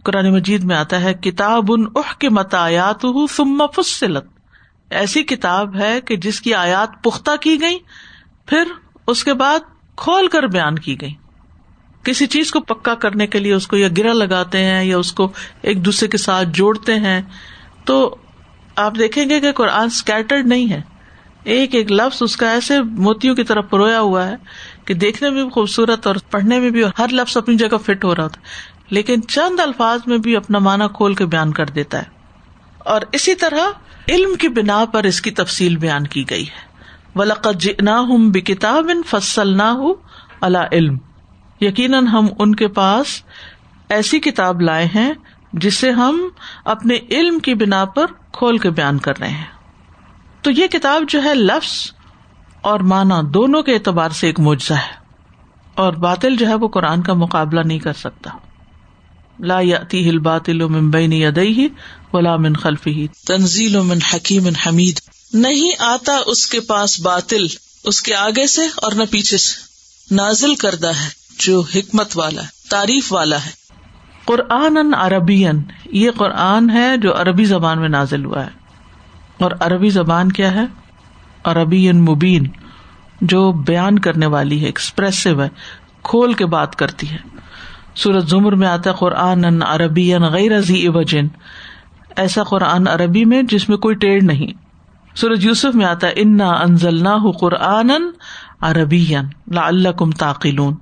قرآن 0.04 0.34
مجید 0.34 0.64
میں 0.64 0.76
آتا 0.76 1.02
ہے، 1.02 1.14
کتاب 1.14 1.66
ان 1.70 1.86
اح 1.96 2.14
کے 2.20 2.30
متایات 2.30 3.06
فصلت۔ 3.76 4.26
ایسی 4.90 5.24
کتاب 5.24 5.76
ہے 5.76 6.02
کہ 6.02 6.18
جس 6.18 6.42
کی 6.42 6.54
آیات 6.54 7.04
پختہ 7.04 7.32
کی 7.42 7.62
گئی 7.62 7.78
پھر 8.46 8.64
اس 9.08 9.24
کے 9.24 9.34
بعد 9.34 9.60
کھول 9.96 10.28
کر 10.28 10.44
بیان 10.44 10.80
کی 10.80 11.02
گئی۔ 11.02 11.14
کسی 12.04 12.28
چیز 12.28 12.52
کو 12.52 12.60
پکا 12.60 12.96
کرنے 12.96 13.28
کے 13.28 13.40
لیے 13.40 13.54
اس 13.54 13.68
کو 13.68 13.78
یا 13.78 13.88
گرا 13.98 14.14
لگاتے 14.14 14.64
ہیں 14.64 14.84
یا 14.84 14.98
اس 14.98 15.14
کو 15.14 15.32
ایک 15.62 15.86
دوسرے 15.86 16.10
کے 16.10 16.18
ساتھ 16.18 16.48
جوڑتے 16.54 16.96
ہیں۔ 16.96 17.22
تو 17.86 18.16
آپ 18.76 18.94
دیکھیں 19.00 19.30
گے 19.30 19.40
کہ 19.40 19.52
قرآن 19.52 19.86
اسکیٹرڈ 19.86 20.46
نہیں 20.48 20.72
ہے۔ 20.72 20.82
ایک 21.44 21.76
ایک 21.76 21.92
لفظ 21.92 22.18
اس 22.22 22.38
کا 22.38 22.52
ایسے 22.52 22.82
موتیوں 22.82 23.36
کی 23.36 23.44
طرف 23.44 23.70
پرویا 23.70 24.00
ہوا 24.00 24.28
ہے 24.28 24.36
کہ 24.86 24.94
دیکھنے 24.94 25.30
میں 25.30 25.44
بھی 25.44 25.52
خوبصورت 25.52 26.08
اور 26.08 26.16
پڑھنے 26.32 26.60
میں 26.60 26.70
بھی 26.70 26.84
ہر 27.00 27.08
لفظ 27.12 27.38
اپنی 27.38 27.56
جگہ 27.56 27.78
فٹ 27.86 28.04
ہو 28.04 28.16
رہا 28.16 28.28
تھا 28.28 28.42
لیکن 28.90 29.28
چند 29.28 29.60
الفاظ 29.60 30.00
میں 30.06 30.18
بھی 30.18 30.36
اپنا 30.36 30.60
مانا 30.60 30.88
کھول 30.88 31.16
کے 31.16 31.26
بیان 31.26 31.52
کر 31.52 31.66
دیتا 31.66 31.98
ہے۔ 31.98 32.04
اور 32.78 33.02
اسی 33.12 33.36
طرح 33.36 33.68
علم 34.08 34.36
کی 34.36 34.48
بنا 34.48 34.86
پر 34.86 35.04
اس 35.04 35.22
کی 35.22 35.32
تفصیل 35.32 35.78
بیان 35.78 36.08
کی 36.08 36.30
گئی 36.30 36.44
ہے۔ 36.44 36.73
ولقت 37.16 37.82
نہ 37.82 37.90
ہوں 37.90 38.32
بے 38.32 38.42
کتاب 38.42 38.86
ان 38.90 39.02
فصل 39.06 39.58
نہ 39.58 39.64
ہو 39.64 39.94
اللہ 40.42 40.58
علم۔ 40.72 40.98
یقیناً 41.62 42.08
ہم 42.08 42.28
ان 42.40 42.56
کے 42.56 42.68
پاس 42.68 43.24
ایسی 43.90 44.20
کتاب 44.20 44.62
لائے 44.62 44.86
ہیں 44.86 45.14
جسے 45.54 45.92
ہم 45.92 46.28
اپنے 46.66 46.98
علم 47.12 47.40
کی 47.40 47.54
بنا 47.54 47.86
پر 47.86 48.06
کھول 48.32 48.58
کے 48.58 48.70
بیان 48.70 48.98
کر 48.98 49.20
رہے 49.20 49.30
ہیں۔ 49.30 49.46
تو 50.42 50.52
یہ 50.52 50.68
کتاب 50.68 51.04
جو 51.08 51.24
ہے 51.24 51.36
لفظ 51.36 51.92
اور 52.62 52.80
مانا 52.80 53.22
دونوں 53.34 53.64
کے 53.64 53.74
اعتبار 53.74 54.10
سے 54.10 54.28
ایک 54.28 54.40
معجزہ 54.40 54.74
ہے 54.74 54.94
اور 55.76 55.94
باطل 55.94 56.36
جو 56.36 56.48
ہے 56.48 56.56
وہ 56.56 56.68
قرآن 56.68 57.02
کا 57.02 57.14
مقابلہ 57.14 57.62
نہیں 57.66 57.80
کر 57.80 57.94
سکتا۔ 57.94 58.30
لا 59.40 59.60
ہل 59.94 60.20
باطل 60.20 60.62
و 60.62 60.70
ممبئی 60.70 61.26
ادئی 61.26 61.68
ولا 62.14 62.36
من 62.38 62.54
خلفی 62.54 63.08
تنزیل 63.28 63.80
من 63.80 63.98
حکیم 64.14 64.48
حمید. 64.68 65.00
نہیں 65.34 65.72
آتا 65.80 66.20
اس 66.26 66.46
کے 66.46 66.60
پاس 66.60 67.00
باطل، 67.02 67.46
اس 67.84 68.02
کے 68.02 68.16
آگے 68.16 68.48
سے 68.48 68.62
اور 68.76 68.92
نہ 68.92 69.04
پیچھے 69.12 69.38
سے. 69.38 70.16
نازل 70.16 70.56
کردہ 70.56 70.88
ہے، 70.88 71.10
جو 71.40 71.64
حکمت 71.76 72.18
والا 72.18 72.42
ہے 72.42 72.70
تعریف 72.70 73.14
والا 73.14 73.46
ہے. 73.46 73.52
قرآن 74.26 74.94
عربی 74.94 75.46
یہ 75.92 76.12
قرآن 76.12 76.70
ہے 76.70 76.98
جو 76.98 77.22
عربی 77.22 77.46
زبان 77.46 77.80
میں 77.80 77.90
نازل 77.90 78.26
ہوا 78.26 78.46
ہے. 78.46 78.52
اور 79.40 79.52
عربی 79.60 79.90
زبان 79.90 80.32
کیا 80.32 80.54
ہے؟ 80.56 80.66
عربی 81.44 81.92
مبین، 81.92 82.48
جو 83.22 83.52
بیان 83.52 84.00
کرنے 84.00 84.26
والی 84.26 84.62
ہے، 84.62 84.66
ایکسپریسو 84.66 85.42
ہے، 85.42 85.50
کھول 86.04 86.34
کے 86.34 86.46
بات 86.46 86.76
کرتی 86.76 87.10
ہے. 87.10 87.18
سورت 87.96 88.30
زمر 88.30 88.56
میں 88.56 88.68
آتا 88.68 88.90
ہے 88.90 88.96
قرآن 88.96 89.64
عربی 89.64 90.16
غیر 90.16 90.52
وجن۔ 90.88 91.28
ایسا 92.16 92.44
قرآن 92.44 92.88
عربی 92.88 93.26
میں 93.26 93.44
جس 93.44 93.70
میں 93.70 93.78
کوئی 93.78 93.96
ٹیڑھ 93.96 94.24
نہیں۔ 94.24 94.48
سورج 95.16 95.46
یوسف 95.46 95.76
میں 95.76 95.86
آتا 95.86 96.08
انا 96.16 96.50
انزل 96.50 97.04
نہ 97.04 97.32
قرآن 97.40 97.92
عربی 98.62 99.14
لا 99.52 99.68
اللہ 99.68 99.90
کم 99.90 100.12
تاقلون 100.12 100.76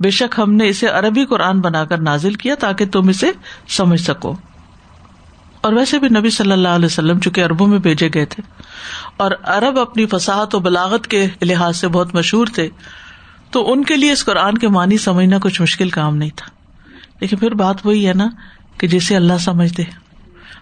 بے 0.00 0.10
شک 0.10 0.40
ہم 0.40 0.52
نے 0.52 0.68
اسے 0.68 0.86
عربی 0.86 1.24
قرآن 1.24 1.60
بنا 1.60 1.84
کر 1.84 1.98
نازل 1.98 2.34
کیا 2.34 2.54
تاکہ 2.54 2.86
تم 2.86 3.08
اسے 3.08 3.30
سمجھ 3.68 4.00
سکو۔ 4.00 4.34
اور 5.60 5.72
ویسے 5.72 5.98
بھی 5.98 6.08
نبی 6.08 6.30
صلی 6.30 6.52
اللہ 6.52 6.68
علیہ 6.68 6.86
وسلم 6.86 7.20
چونکہ 7.20 7.44
اربوں 7.44 7.66
میں 7.66 7.78
بھیجے 7.78 8.08
گئے 8.14 8.24
تھے۔ 8.24 8.42
اور 9.16 9.30
ارب 9.46 9.78
اپنی 9.78 10.06
فساحت 10.06 10.54
و 10.54 10.58
بلاغت 10.58 11.06
کے 11.06 11.26
لحاظ 11.42 11.76
سے 11.76 11.88
بہت 11.88 12.14
مشہور 12.14 12.46
تھے۔ 12.54 12.68
تو 13.50 13.72
ان 13.72 13.84
کے 13.84 13.96
لیے 13.96 14.12
اس 14.12 14.24
قرآن 14.24 14.58
کے 14.58 14.68
معنی 14.68 14.98
سمجھنا 14.98 15.38
کچھ 15.42 15.62
مشکل 15.62 15.90
کام 15.90 16.16
نہیں 16.16 16.30
تھا۔ 16.36 16.46
لیکن 17.20 17.36
پھر 17.36 17.54
بات 17.54 17.86
وہی 17.86 18.08
ہے 18.08 18.12
نا 18.12 18.28
کہ 18.78 18.88
جسے 18.88 19.16
اللہ 19.16 19.38
سمجھتے 19.40 19.82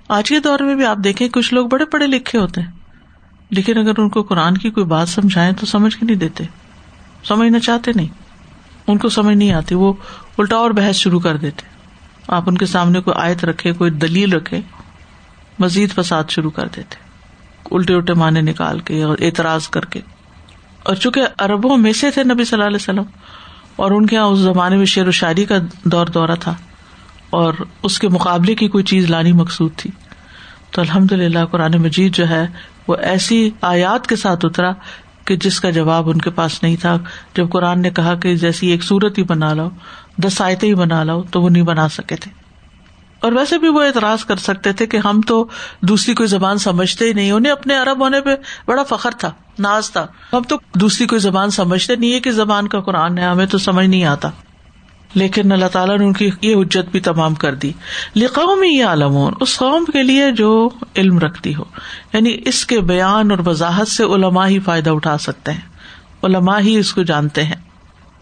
آج 0.08 0.28
کے 0.28 0.40
دور 0.40 0.58
میں 0.58 0.74
بھی 0.74 0.84
آپ 0.86 0.96
دیکھیں 1.04 1.28
کچھ 1.28 1.54
لوگ 1.54 1.66
بڑے 1.66 1.84
پڑھے 1.84 2.06
لکھے 2.06 2.38
ہوتے 2.38 2.60
ہیں۔ 2.60 2.70
لیکن 3.50 3.78
اگر 3.78 3.92
ان 3.98 4.08
کو 4.08 4.22
قرآن 4.22 4.58
کی 4.58 4.70
کوئی 4.70 4.86
بات 4.86 5.08
سمجھائے 5.08 5.52
تو 5.52 5.66
سمجھ 5.66 5.96
کے 5.96 6.06
نہیں 6.06 6.16
دیتے۔ 6.16 6.44
سمجھنا 7.24 7.58
چاہتے 7.58 7.90
نہیں۔ 7.96 8.08
ان 8.86 8.98
کو 8.98 9.08
سمجھ 9.08 9.36
نہیں 9.36 9.52
آتی۔ 9.52 9.74
وہ 9.74 9.92
الٹا 10.38 10.56
اور 10.56 10.70
بحث 10.70 10.96
شروع 10.96 11.20
کر 11.20 11.36
دیتے۔ 11.36 11.62
آپ 12.28 12.42
ان 12.46 12.58
کے 12.58 12.66
سامنے 12.66 13.00
کوئی 13.00 13.22
آیت 13.22 13.44
رکھے 13.44 13.72
کوئی 13.72 13.90
دلیل 13.90 14.32
رکھے 14.32 14.60
مزید 15.58 15.94
فساد 15.94 16.24
شروع 16.28 16.50
کر 16.50 16.68
دیتے۔ 16.76 16.96
الٹے 17.70 17.94
الٹے 17.94 18.12
معنی 18.12 18.40
نکال 18.40 18.78
کے 18.78 19.02
اور 19.02 19.18
اعتراض 19.20 19.68
کر 19.68 19.84
کے۔ 19.84 20.00
اور 20.84 20.94
چونکہ 20.94 21.42
اربوں 21.42 21.76
میں 21.76 21.92
سے 21.92 22.10
تھے 22.10 22.24
نبی 22.24 22.44
صلی 22.44 22.56
اللہ 22.56 22.66
علیہ 22.66 22.76
وسلم، 22.76 23.04
اور 23.76 23.90
ان 23.90 24.06
کے 24.06 24.16
یہاں 24.16 24.26
اس 24.26 24.38
زمانے 24.38 24.76
میں 24.76 24.86
شعر 24.86 25.06
و 25.06 25.10
شاعری 25.10 25.44
کا 25.44 25.58
دور 25.84 26.06
دورہ 26.06 26.34
تھا، 26.40 26.54
اور 27.30 27.54
اس 27.82 27.98
کے 27.98 28.08
مقابلے 28.08 28.54
کی 28.54 28.68
کوئی 28.68 28.84
چیز 28.84 29.10
لانی 29.10 29.32
مقصود 29.32 29.70
تھی۔ 29.76 29.90
تو 30.70 30.80
الحمد 30.80 31.12
للہ 31.12 31.44
قرآن 31.50 31.80
مجید 31.82 32.14
جو 32.14 32.28
ہے، 32.28 32.46
وہ 32.88 32.96
ایسی 33.02 33.50
آیات 33.62 34.06
کے 34.06 34.16
ساتھ 34.16 34.44
اترا 34.44 34.72
کہ 35.24 35.36
جس 35.36 35.60
کا 35.60 35.70
جواب 35.70 36.10
ان 36.10 36.18
کے 36.18 36.30
پاس 36.30 36.62
نہیں 36.62 36.76
تھا۔ 36.76 36.96
جب 37.36 37.50
قرآن 37.50 37.82
نے 37.82 37.90
کہا 37.90 38.14
کہ 38.14 38.34
جیسی 38.36 38.66
ایک 38.66 38.82
سورت 38.82 39.18
ہی 39.18 39.22
بنا 39.22 39.52
لاؤ، 39.54 39.68
دس 40.18 40.40
آیتیں 40.40 40.68
ہی 40.68 40.74
بنا 40.74 41.02
لاؤ، 41.04 41.22
تو 41.22 41.42
وہ 41.42 41.48
نہیں 41.50 41.62
بنا 41.62 41.88
سکے 41.88 42.16
تھے۔ 42.16 42.30
اور 43.24 43.32
ویسے 43.32 43.58
بھی 43.58 43.68
وہ 43.68 43.82
اعتراض 43.82 44.24
کر 44.24 44.36
سکتے 44.36 44.72
تھے 44.72 44.86
کہ 44.86 44.96
ہم 44.96 45.20
تو 45.20 45.48
دوسری 45.80 46.14
کوئی 46.14 46.26
زبان 46.26 46.58
سمجھتے 46.58 47.04
ہی 47.04 47.12
نہیں۔ 47.12 47.30
انہیں 47.30 47.52
اپنے 47.52 47.76
عرب 47.76 48.00
ہونے 48.00 48.20
پہ 48.20 48.30
بڑا 48.66 48.82
فخر 48.82 49.10
تھا، 49.10 49.30
ناز 49.58 49.90
تھا۔ 49.90 50.06
ہم 50.32 50.42
تو 50.42 50.56
دوسری 50.74 51.06
کوئی 51.06 51.18
زبان 51.18 51.50
سمجھتے 51.50 51.96
نہیں 51.96 52.12
ہے 52.12 52.20
کہ 52.20 52.30
زبان 52.30 52.68
کا 52.68 52.80
قرآن 52.80 53.18
ہے، 53.18 53.24
ہمیں 53.24 53.46
تو 53.46 53.58
سمجھ 53.58 53.86
نہیں 53.86 54.04
آتا۔ 54.04 54.30
لیکن 55.14 55.52
اللہ 55.52 55.66
تعالیٰ 55.66 55.98
نے 55.98 56.04
ان 56.04 56.12
کی 56.12 56.30
یہ 56.42 56.56
حجت 56.56 56.90
بھی 56.92 57.00
تمام 57.00 57.34
کر 57.34 57.54
دی۔ 57.54 57.72
لقوم 58.16 58.62
یہ 58.62 58.84
عالمون 58.84 59.32
اس 59.40 59.58
قوم 59.58 59.84
کے 59.84 60.02
لیے 60.02 60.32
جو 60.32 60.68
علم 60.96 61.18
رکھتی 61.18 61.54
ہو۔ 61.54 61.64
یعنی 62.12 62.36
اس 62.46 62.66
کے 62.66 62.80
بیان 62.80 63.30
اور 63.30 63.38
وضاحت 63.46 63.88
سے 63.88 64.04
علماء 64.04 64.46
ہی 64.46 64.58
فائدہ 64.58 64.90
اٹھا 64.90 65.18
سکتے 65.18 65.52
ہیں۔ 65.52 65.60
علماء 66.22 66.58
ہی 66.58 66.78
اس 66.78 66.94
کو 66.94 67.02
جانتے 67.02 67.44
ہیں۔ 67.44 67.56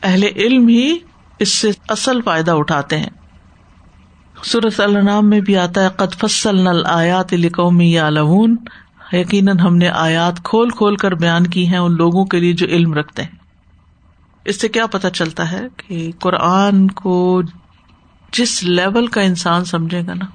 اہل 0.02 0.22
علم 0.36 0.68
ہی 0.68 0.98
اس 1.38 1.54
سے 1.54 1.70
اصل 1.88 2.20
فائدہ 2.24 2.50
اٹھاتے 2.50 2.98
ہیں۔ 2.98 3.10
صورت 4.42 4.80
النام 4.80 5.28
میں 5.30 5.40
بھی 5.40 5.56
آتا 5.56 5.82
ہے، 5.82 5.88
قد 5.96 6.14
فصل 6.14 6.56
نل 6.56 6.82
آیات 6.86 7.32
لقومی 7.32 7.96
عالمون 7.98 8.56
یقیناً 9.12 9.58
ہم 9.58 9.76
نے 9.76 9.88
آیات 9.88 10.42
کھول 10.44 10.70
کھول 10.70 10.96
کر 10.96 11.14
بیان 11.14 11.46
کی 11.46 11.66
ہیں 11.66 11.78
ان 11.78 11.96
لوگوں 11.96 12.24
کے 12.24 12.40
لیے 12.40 12.52
جو 12.52 12.66
علم 12.66 12.94
رکھتے 12.94 13.22
ہیں۔ 13.22 13.40
اس 14.46 14.60
سے 14.60 14.68
کیا 14.68 14.86
پتا 14.86 15.10
چلتا 15.10 15.50
ہے 15.50 15.60
کہ 15.76 16.10
قرآن 16.18 16.86
کو 16.90 17.42
جس 18.32 18.62
لیول 18.62 19.06
کا 19.06 19.20
انسان 19.20 19.64
سمجھے 19.64 20.00
گا 20.06 20.14
نا 20.14 20.26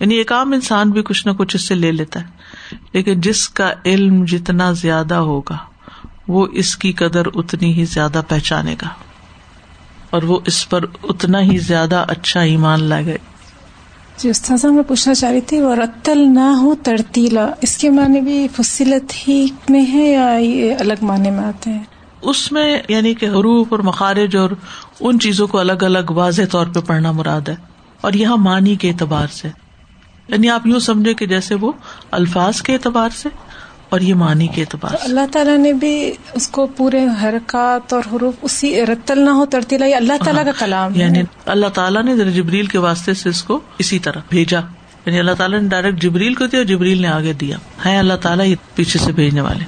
یعنی 0.00 0.14
ایک 0.14 0.32
عام 0.32 0.52
انسان 0.52 0.90
بھی 0.90 1.02
کچھ 1.02 1.26
نہ 1.26 1.32
کچھ 1.32 1.56
اس 1.56 1.68
سے 1.68 1.74
لے 1.74 1.92
لیتا 1.92 2.20
ہے، 2.20 2.76
لیکن 2.92 3.20
جس 3.20 3.48
کا 3.48 3.70
علم 3.84 4.24
جتنا 4.24 4.70
زیادہ 4.72 5.14
ہوگا، 5.14 5.56
وہ 6.28 6.46
اس 6.52 6.76
کی 6.76 6.92
قدر 6.92 7.26
اتنی 7.34 7.72
ہی 7.72 7.84
زیادہ 7.84 8.22
پہچانے 8.28 8.74
گا، 8.82 8.88
اور 10.10 10.22
وہ 10.22 10.38
اس 10.46 10.68
پر 10.68 10.84
اتنا 11.02 11.40
ہی 11.42 11.58
زیادہ 11.58 12.04
اچھا 12.08 12.40
ایمان 12.40 12.82
لگے 12.84 13.16
جی 14.18 14.28
استاذہ 14.30 14.66
میں 14.66 14.82
پوچھنا 14.82 15.14
چاہ 15.14 15.30
رہی 15.30 15.40
تھی، 15.40 15.60
وہ 15.60 15.74
رتل 15.74 16.18
نہ 16.34 16.48
ہو، 16.60 16.74
ترتیلا، 16.82 17.46
اس 17.60 17.76
کے 17.76 17.90
معنی 17.90 18.20
بھی 18.20 18.46
فصلت 18.56 19.12
ہی 19.28 19.46
میں 19.68 19.84
ہے 19.92 20.04
یا 20.04 20.28
یہ 20.40 20.74
الگ 20.80 21.02
معنی 21.02 21.30
میں 21.30 21.44
آتے 21.44 21.70
ہیں؟ 21.70 21.82
اس 22.22 22.50
میں 22.52 22.78
یعنی 22.88 23.14
کہ 23.14 23.26
حروف 23.26 23.66
اور 23.70 23.80
مخارج 23.80 24.36
اور 24.36 24.50
ان 25.00 25.18
چیزوں 25.18 25.46
کو 25.46 25.58
الگ 25.58 25.82
الگ 25.82 26.10
واضح 26.10 26.42
طور 26.50 26.66
پہ 26.66 26.80
پڑھنا 26.80 27.12
مراد 27.12 27.48
ہے، 27.48 27.54
اور 28.00 28.12
یہاں 28.12 28.36
معنی 28.36 28.74
کے 28.76 28.90
اعتبار 28.90 29.26
سے۔ 29.32 29.48
یعنی 30.28 30.48
آپ 30.48 30.66
یوں 30.66 30.80
سمجھے 30.80 31.14
کہ 31.14 31.26
جیسے 31.26 31.54
وہ 31.54 31.72
الفاظ 32.10 32.62
کے 32.62 32.72
اعتبار 32.72 33.10
سے 33.16 33.28
اور 33.94 34.00
یہ 34.00 34.14
معنی 34.14 34.46
کے 34.46 34.60
اعتبار 34.60 34.94
اللہ 35.00 35.26
تعالیٰ 35.32 35.56
نے 35.58 35.72
بھی 35.72 35.92
اس 36.34 36.48
کو 36.48 36.66
پورے 36.66 37.04
حرکات 37.22 37.92
اور 37.92 38.02
حروف 38.12 38.34
اسی 38.42 38.86
رتل 38.86 39.18
نہ 39.18 39.30
ہو 39.30 39.46
ترتیلا 39.46 39.86
یہ 39.86 39.96
اللہ 39.96 40.24
تعالیٰ 40.24 40.44
کا 40.44 40.50
ہاں، 40.50 40.60
کلام 40.60 40.92
یعنی 40.94 41.22
اللہ 41.46 41.66
تعالیٰ 41.74 42.02
نے 42.02 42.30
جبریل 42.30 42.66
کے 42.66 42.78
واسطے 42.78 43.14
سے 43.14 43.28
اس 43.28 43.42
کو 43.42 43.60
اسی 43.78 43.98
طرح 43.98 44.20
بھیجا۔ 44.28 44.60
یعنی 45.06 45.18
اللہ 45.18 45.32
تعالیٰ 45.38 45.60
نے 45.60 45.68
ڈائریکٹ 45.68 46.02
جبریل 46.02 46.34
کو 46.34 46.46
دیا 46.46 46.62
جبریل 46.62 47.02
نے 47.02 47.08
آگے 47.08 47.32
دیا۔ 47.32 47.56
ہے 47.86 47.96
اللہ 47.98 48.14
تعالیٰ 48.22 48.46
یہ 48.46 48.56
پیچھے 48.74 49.00
سے 49.00 49.12
بھیجنے 49.12 49.40
والے۔ 49.40 49.64